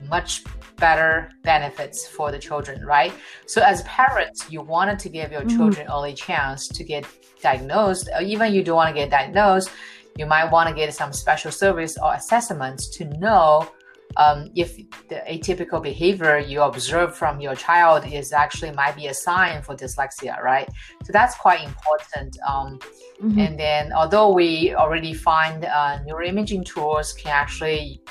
much 0.08 0.44
better 0.76 1.30
benefits 1.42 2.06
for 2.06 2.30
the 2.30 2.38
children, 2.38 2.84
right? 2.84 3.12
So 3.46 3.62
as 3.62 3.82
parents, 3.82 4.50
you 4.50 4.60
wanted 4.60 4.98
to 5.00 5.08
give 5.08 5.32
your 5.32 5.42
mm-hmm. 5.42 5.56
children 5.56 5.88
early 5.90 6.14
chance 6.14 6.68
to 6.68 6.84
get 6.84 7.04
diagnosed, 7.42 8.08
or 8.14 8.22
even 8.22 8.52
you 8.52 8.62
don't 8.62 8.76
want 8.76 8.94
to 8.94 8.94
get 8.94 9.10
diagnosed, 9.10 9.70
you 10.16 10.26
might 10.26 10.50
want 10.50 10.68
to 10.68 10.74
get 10.74 10.92
some 10.94 11.12
special 11.12 11.50
service 11.50 11.96
or 12.02 12.14
assessments 12.14 12.88
to 12.96 13.04
know 13.18 13.70
um, 14.16 14.50
if 14.54 14.76
the 15.08 15.22
atypical 15.30 15.82
behavior 15.82 16.38
you 16.38 16.62
observe 16.62 17.16
from 17.16 17.40
your 17.40 17.54
child 17.54 18.06
is 18.06 18.32
actually 18.32 18.72
might 18.72 18.96
be 18.96 19.06
a 19.06 19.14
sign 19.14 19.62
for 19.62 19.76
dyslexia, 19.76 20.40
right? 20.42 20.68
So 21.04 21.12
that's 21.12 21.36
quite 21.36 21.62
important. 21.62 22.36
Um, 22.46 22.78
mm-hmm. 23.22 23.38
And 23.38 23.58
then, 23.58 23.92
although 23.92 24.32
we 24.32 24.74
already 24.74 25.14
find 25.14 25.64
uh, 25.64 25.98
neuroimaging 26.06 26.64
tools 26.64 27.12
can 27.12 27.30
actually 27.30 28.02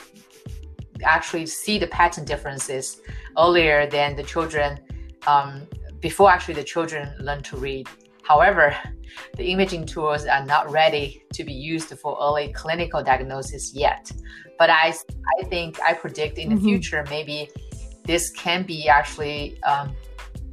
actually 1.04 1.46
see 1.46 1.78
the 1.78 1.88
pattern 1.88 2.26
differences 2.26 3.02
earlier 3.38 3.86
than 3.86 4.16
the 4.16 4.24
children 4.24 4.80
um, 5.28 5.68
before 6.00 6.32
actually 6.32 6.56
the 6.56 6.64
children 6.64 7.14
learn 7.20 7.44
to 7.44 7.58
read. 7.58 7.88
However, 8.24 8.76
the 9.38 9.46
imaging 9.46 9.86
tools 9.86 10.26
are 10.26 10.46
not 10.46 10.70
ready 10.72 11.24
to 11.34 11.44
be 11.44 11.54
used 11.54 11.90
for 12.00 12.18
early 12.22 12.52
clinical 12.54 13.04
diagnosis 13.04 13.74
yet. 13.74 14.12
But 14.58 14.70
I, 14.70 14.94
I 15.40 15.44
think 15.46 15.80
I 15.82 15.94
predict 15.94 16.38
in 16.38 16.50
the 16.50 16.56
mm-hmm. 16.56 16.66
future 16.66 17.06
maybe 17.10 17.50
this 18.04 18.32
can 18.32 18.64
be 18.64 18.88
actually 18.88 19.62
um, 19.64 19.96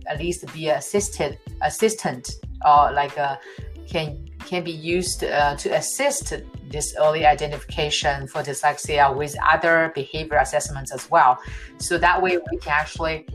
at 0.06 0.18
least 0.18 0.52
be 0.52 0.68
assisted 0.68 1.38
assistant 1.62 2.28
or 2.66 2.92
like 2.92 3.16
a, 3.16 3.38
can 3.86 4.28
can 4.40 4.62
be 4.62 4.72
used 4.72 5.24
uh, 5.24 5.56
to 5.56 5.70
assist 5.70 6.34
this 6.68 6.94
early 6.98 7.24
identification 7.24 8.26
for 8.26 8.42
dyslexia 8.42 9.14
with 9.14 9.34
other 9.50 9.90
behavior 9.94 10.36
assessments 10.36 10.92
as 10.92 11.10
well. 11.10 11.38
So 11.78 11.96
that 11.98 12.20
way 12.20 12.36
we 12.36 12.58
can 12.58 12.72
actually 12.72 13.26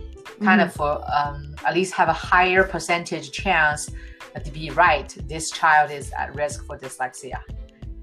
kind 0.41 0.61
mm-hmm. 0.61 0.81
of 0.81 1.03
um, 1.11 1.55
at 1.65 1.73
least 1.73 1.93
have 1.93 2.09
a 2.09 2.13
higher 2.13 2.63
percentage 2.63 3.31
chance 3.31 3.89
to 4.43 4.51
be 4.51 4.69
right. 4.69 5.15
This 5.27 5.49
child 5.49 5.89
is 5.89 6.11
at 6.17 6.35
risk 6.35 6.65
for 6.65 6.77
dyslexia 6.77 7.39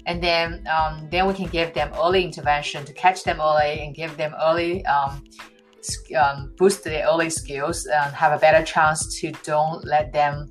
and 0.07 0.23
then 0.23 0.65
um, 0.67 1.07
then 1.11 1.27
we 1.27 1.33
can 1.33 1.47
give 1.47 1.73
them 1.73 1.91
early 2.01 2.23
intervention 2.23 2.83
to 2.85 2.93
catch 2.93 3.23
them 3.23 3.39
early 3.39 3.81
and 3.81 3.93
give 3.93 4.15
them 4.17 4.33
early 4.41 4.83
um, 4.85 5.23
um, 6.17 6.53
boost 6.57 6.83
their 6.83 7.05
early 7.05 7.29
skills 7.29 7.85
and 7.85 8.15
have 8.15 8.31
a 8.31 8.39
better 8.39 8.65
chance 8.65 9.19
to 9.19 9.31
don't 9.43 9.85
let 9.85 10.11
them 10.13 10.49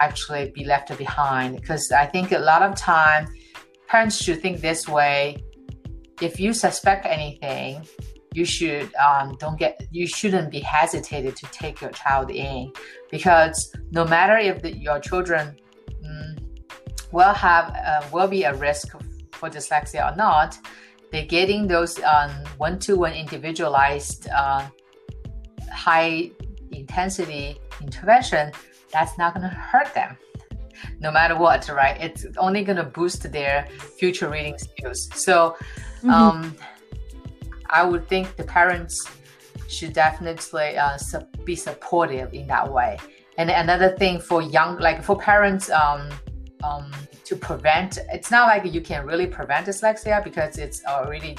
actually 0.00 0.50
be 0.54 0.64
left 0.64 0.96
behind. 0.96 1.56
Because 1.56 1.90
I 1.92 2.06
think 2.06 2.32
a 2.32 2.38
lot 2.38 2.62
of 2.62 2.76
time 2.76 3.26
parents 3.88 4.22
should 4.22 4.40
think 4.40 4.60
this 4.60 4.88
way. 4.88 5.36
If 6.20 6.38
you 6.38 6.52
suspect 6.52 7.04
anything, 7.04 7.84
you 8.32 8.44
should 8.44 8.94
um, 8.94 9.36
don't 9.40 9.58
get 9.58 9.80
you 9.90 10.06
shouldn't 10.06 10.50
be 10.50 10.60
hesitated 10.60 11.34
to 11.36 11.46
take 11.46 11.80
your 11.80 11.90
child 11.90 12.30
in 12.30 12.72
because 13.10 13.74
no 13.90 14.04
matter 14.04 14.36
if 14.38 14.62
the, 14.62 14.74
your 14.76 14.98
children 15.00 15.56
will 17.12 17.34
have 17.34 17.74
uh, 17.74 18.02
will 18.12 18.28
be 18.28 18.44
a 18.44 18.54
risk 18.54 18.96
for 19.32 19.48
dyslexia 19.50 20.12
or 20.12 20.16
not, 20.16 20.58
they're 21.10 21.26
getting 21.26 21.66
those 21.66 22.00
um, 22.02 22.30
one-to-one 22.56 23.12
individualized 23.12 24.28
uh, 24.28 24.66
high 25.70 26.30
intensity 26.70 27.58
intervention 27.80 28.52
that's 28.92 29.16
not 29.18 29.34
going 29.34 29.48
to 29.48 29.54
hurt 29.54 29.92
them 29.94 30.16
no 31.00 31.10
matter 31.10 31.36
what 31.36 31.68
right? 31.68 32.00
It's 32.00 32.26
only 32.36 32.64
going 32.64 32.76
to 32.76 32.84
boost 32.84 33.30
their 33.30 33.66
future 33.98 34.28
reading 34.28 34.58
skills. 34.58 35.08
So 35.14 35.56
mm-hmm. 35.98 36.10
um, 36.10 36.56
i 37.70 37.82
would 37.82 38.06
think 38.08 38.36
the 38.36 38.44
parents 38.44 39.06
should 39.68 39.94
definitely 39.94 40.76
uh, 40.76 40.98
be 41.44 41.56
supportive 41.56 42.32
in 42.34 42.46
that 42.48 42.70
way. 42.70 42.98
And 43.38 43.50
another 43.50 43.96
thing 43.96 44.20
for 44.20 44.42
young 44.42 44.78
like 44.78 45.02
for 45.02 45.16
parents 45.18 45.70
um, 45.70 46.10
um, 46.62 46.90
to 47.24 47.36
prevent 47.36 47.98
it's 48.12 48.30
not 48.30 48.46
like 48.46 48.72
you 48.72 48.80
can 48.80 49.04
really 49.06 49.26
prevent 49.26 49.66
dyslexia 49.66 50.22
because 50.22 50.58
it's 50.58 50.84
already 50.86 51.36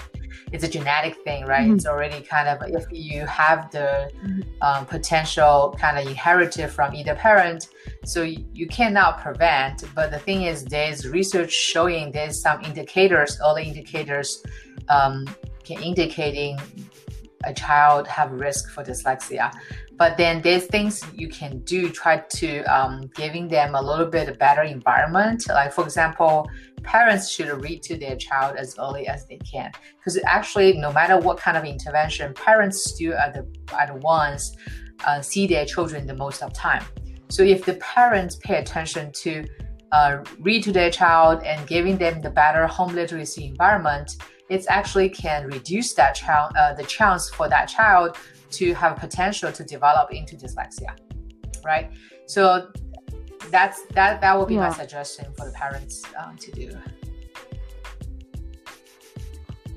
it's 0.51 0.63
a 0.63 0.67
genetic 0.67 1.15
thing 1.23 1.45
right 1.45 1.65
mm-hmm. 1.65 1.75
it's 1.75 1.85
already 1.85 2.21
kind 2.21 2.47
of 2.47 2.61
if 2.69 2.85
you 2.91 3.25
have 3.25 3.71
the 3.71 4.11
mm-hmm. 4.23 4.41
um, 4.61 4.85
potential 4.85 5.75
kind 5.79 5.97
of 5.97 6.07
inherited 6.07 6.69
from 6.69 6.93
either 6.95 7.15
parent 7.15 7.69
so 8.03 8.21
you 8.23 8.67
cannot 8.67 9.21
prevent 9.21 9.83
but 9.95 10.11
the 10.11 10.19
thing 10.19 10.43
is 10.43 10.65
there's 10.65 11.07
research 11.07 11.51
showing 11.51 12.11
there's 12.11 12.41
some 12.41 12.61
indicators 12.63 13.39
early 13.43 13.63
indicators 13.67 14.43
um, 14.89 15.25
can 15.63 15.81
indicating 15.81 16.59
a 17.45 17.53
child 17.53 18.07
have 18.07 18.31
risk 18.31 18.69
for 18.71 18.83
dyslexia 18.83 19.51
but 19.97 20.17
then 20.17 20.41
there's 20.41 20.65
things 20.65 21.03
you 21.13 21.29
can 21.29 21.59
do 21.59 21.89
try 21.89 22.17
to 22.17 22.63
um, 22.63 23.09
giving 23.15 23.47
them 23.47 23.75
a 23.75 23.81
little 23.81 24.05
bit 24.05 24.37
better 24.39 24.63
environment. 24.63 25.47
Like 25.47 25.73
for 25.73 25.83
example 25.83 26.49
parents 26.83 27.29
should 27.29 27.49
read 27.63 27.81
to 27.83 27.97
their 27.97 28.17
child 28.17 28.57
as 28.57 28.75
early 28.77 29.07
as 29.07 29.25
they 29.27 29.37
can. 29.37 29.71
Because 29.97 30.19
actually 30.25 30.73
no 30.73 30.91
matter 30.91 31.17
what 31.17 31.37
kind 31.37 31.55
of 31.57 31.63
intervention 31.63 32.33
parents 32.33 32.91
still 32.91 33.13
are 33.13 33.31
the, 33.31 33.47
are 33.73 33.87
the 33.87 33.95
ones 33.95 34.55
uh, 35.05 35.21
see 35.21 35.47
their 35.47 35.65
children 35.65 36.05
the 36.05 36.15
most 36.15 36.41
of 36.41 36.53
time. 36.53 36.83
So 37.29 37.43
if 37.43 37.65
the 37.65 37.75
parents 37.75 38.35
pay 38.35 38.57
attention 38.57 39.11
to 39.13 39.45
uh, 39.91 40.23
read 40.39 40.63
to 40.63 40.71
their 40.71 40.89
child 40.89 41.43
and 41.43 41.65
giving 41.67 41.97
them 41.97 42.19
the 42.21 42.29
better 42.29 42.65
home 42.65 42.93
literacy 42.95 43.45
environment 43.45 44.17
it 44.49 44.65
actually 44.67 45.09
can 45.09 45.47
reduce 45.47 45.93
that 45.93 46.13
child 46.15 46.51
uh, 46.57 46.73
the 46.73 46.83
chance 46.83 47.29
for 47.29 47.47
that 47.47 47.67
child 47.67 48.17
to 48.59 48.73
have 48.73 48.97
potential 48.97 49.51
to 49.51 49.63
develop 49.63 50.11
into 50.11 50.35
dyslexia 50.35 50.93
right 51.65 51.91
so 52.25 52.67
that's 53.49 53.83
that 53.97 54.21
that 54.21 54.33
will 54.37 54.45
be 54.45 54.55
yeah. 54.55 54.69
my 54.69 54.73
suggestion 54.73 55.25
for 55.37 55.45
the 55.45 55.51
parents 55.51 56.03
um, 56.19 56.37
to 56.37 56.51
do 56.51 56.71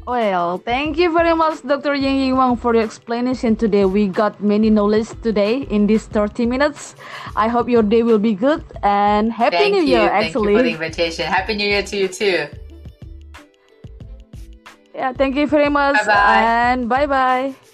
well, 0.06 0.58
thank 0.58 0.98
you 0.98 1.12
very 1.12 1.34
much, 1.34 1.62
Dr. 1.66 1.96
Yingying 1.96 2.36
Wang, 2.36 2.56
for 2.56 2.72
your 2.74 2.84
explanation 2.84 3.56
today. 3.56 3.84
We 3.86 4.06
got 4.06 4.40
many 4.40 4.70
knowledge 4.70 5.08
today 5.20 5.62
in 5.68 5.88
these 5.88 6.06
30 6.06 6.46
minutes. 6.46 6.94
I 7.34 7.48
hope 7.48 7.68
your 7.68 7.82
day 7.82 8.04
will 8.04 8.20
be 8.20 8.32
good 8.32 8.62
and 8.84 9.32
Happy 9.32 9.56
thank 9.56 9.74
New 9.74 9.80
you. 9.80 9.98
Year, 9.98 10.08
thank 10.08 10.26
actually. 10.26 10.54
Thank 10.54 10.66
you 10.66 10.74
for 10.74 10.78
the 10.78 10.86
invitation. 10.86 11.26
Happy 11.26 11.54
New 11.56 11.66
Year 11.66 11.82
to 11.82 11.96
you, 11.96 12.06
too. 12.06 12.46
Yeah, 14.94 15.12
thank 15.12 15.34
you 15.34 15.48
very 15.48 15.70
much. 15.70 15.96
Bye-bye. 16.06 16.42
And 16.42 16.88
bye 16.88 17.06
bye. 17.06 17.65